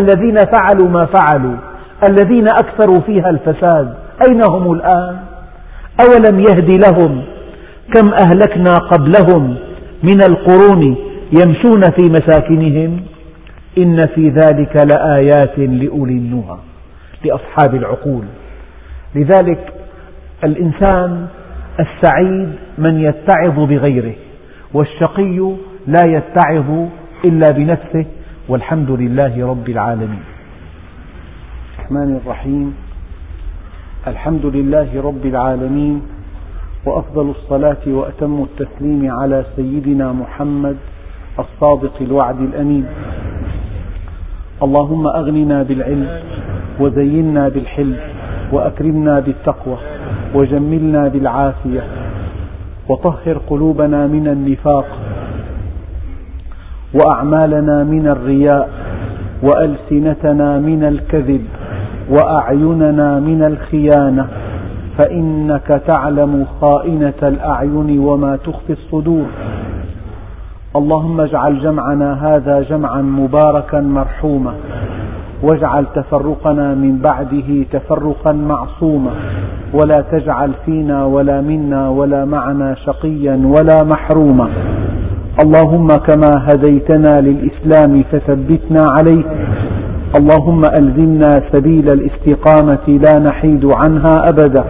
الذين 0.00 0.34
فعلوا 0.36 0.88
ما 0.88 1.06
فعلوا 1.06 1.56
الذين 2.10 2.46
أكثروا 2.46 3.00
فيها 3.06 3.30
الفساد. 3.30 3.94
أين 4.28 4.40
هم 4.50 4.72
الآن؟ 4.72 5.16
أولم 6.00 6.40
يهد 6.40 6.70
لهم 6.84 7.22
كم 7.94 8.10
أهلكنا 8.26 8.74
قبلهم 8.74 9.56
من 10.02 10.22
القرون 10.28 10.96
يمشون 11.42 11.82
في 11.82 12.08
مساكنهم؟ 12.08 13.00
إن 13.78 14.00
في 14.14 14.28
ذلك 14.28 14.76
لآيات 14.94 15.58
لأولي 15.58 16.12
النهى. 16.12 16.56
لأصحاب 17.24 17.74
العقول. 17.74 18.24
لذلك 19.14 19.72
الإنسان 20.44 21.26
السعيد 21.80 22.52
من 22.78 23.00
يتعظ 23.00 23.60
بغيره 23.60 24.14
والشقي 24.74 25.54
لا 25.86 26.02
يتعظ 26.06 26.86
إلا 27.24 27.48
بنفسه 27.52 28.06
والحمد 28.48 28.90
لله 28.90 29.46
رب 29.46 29.68
العالمين. 29.68 30.22
الرحمن 31.78 32.20
الرحيم. 32.24 32.74
الحمد 34.06 34.46
لله 34.46 35.02
رب 35.02 35.26
العالمين 35.26 36.02
وأفضل 36.86 37.30
الصلاة 37.30 37.84
وأتم 37.86 38.42
التسليم 38.42 39.10
على 39.10 39.44
سيدنا 39.56 40.12
محمد 40.12 40.76
الصادق 41.38 41.92
الوعد 42.00 42.40
الأمين. 42.40 42.86
اللهم 44.62 45.06
أغننا 45.06 45.62
بالعلم 45.62 46.08
وزينا 46.80 47.48
بالحلم 47.48 47.96
وأكرمنا 48.52 49.20
بالتقوى 49.20 49.76
وجملنا 50.34 51.08
بالعافية 51.08 51.82
وطهر 52.88 53.38
قلوبنا 53.50 54.06
من 54.06 54.28
النفاق 54.28 54.86
وأعمالنا 56.94 57.84
من 57.84 58.08
الرياء 58.08 58.68
وألسنتنا 59.42 60.58
من 60.58 60.84
الكذب 60.84 61.44
وأعيننا 62.10 63.20
من 63.20 63.42
الخيانة 63.42 64.26
فإنك 64.98 65.82
تعلم 65.86 66.46
خائنة 66.60 67.20
الأعين 67.22 67.98
وما 67.98 68.36
تخفي 68.36 68.72
الصدور 68.72 69.26
اللهم 70.76 71.20
اجعل 71.20 71.60
جمعنا 71.60 72.26
هذا 72.26 72.62
جمعا 72.62 73.02
مباركا 73.02 73.80
مرحوما 73.80 74.54
واجعل 75.42 75.86
تفرقنا 75.94 76.74
من 76.74 76.98
بعده 76.98 77.64
تفرقا 77.72 78.32
معصوما 78.32 79.10
ولا 79.74 80.04
تجعل 80.12 80.50
فينا 80.66 81.04
ولا 81.04 81.40
منا 81.40 81.88
ولا 81.88 82.24
معنا 82.24 82.74
شقيا 82.74 83.42
ولا 83.44 83.84
محروما. 83.84 84.48
اللهم 85.44 85.86
كما 85.86 86.32
هديتنا 86.48 87.20
للإسلام 87.20 88.02
فثبتنا 88.12 88.82
عليه. 88.98 89.24
اللهم 90.18 90.62
ألزمنا 90.80 91.30
سبيل 91.52 91.90
الاستقامة 91.90 92.86
لا 93.04 93.18
نحيد 93.18 93.64
عنها 93.76 94.28
أبدا. 94.28 94.64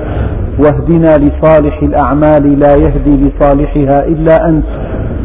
واهدنا 0.64 1.12
لصالح 1.24 1.82
الأعمال 1.82 2.58
لا 2.58 2.74
يهدي 2.84 3.28
لصالحها 3.28 4.06
إلا 4.06 4.48
أنت. 4.48 4.64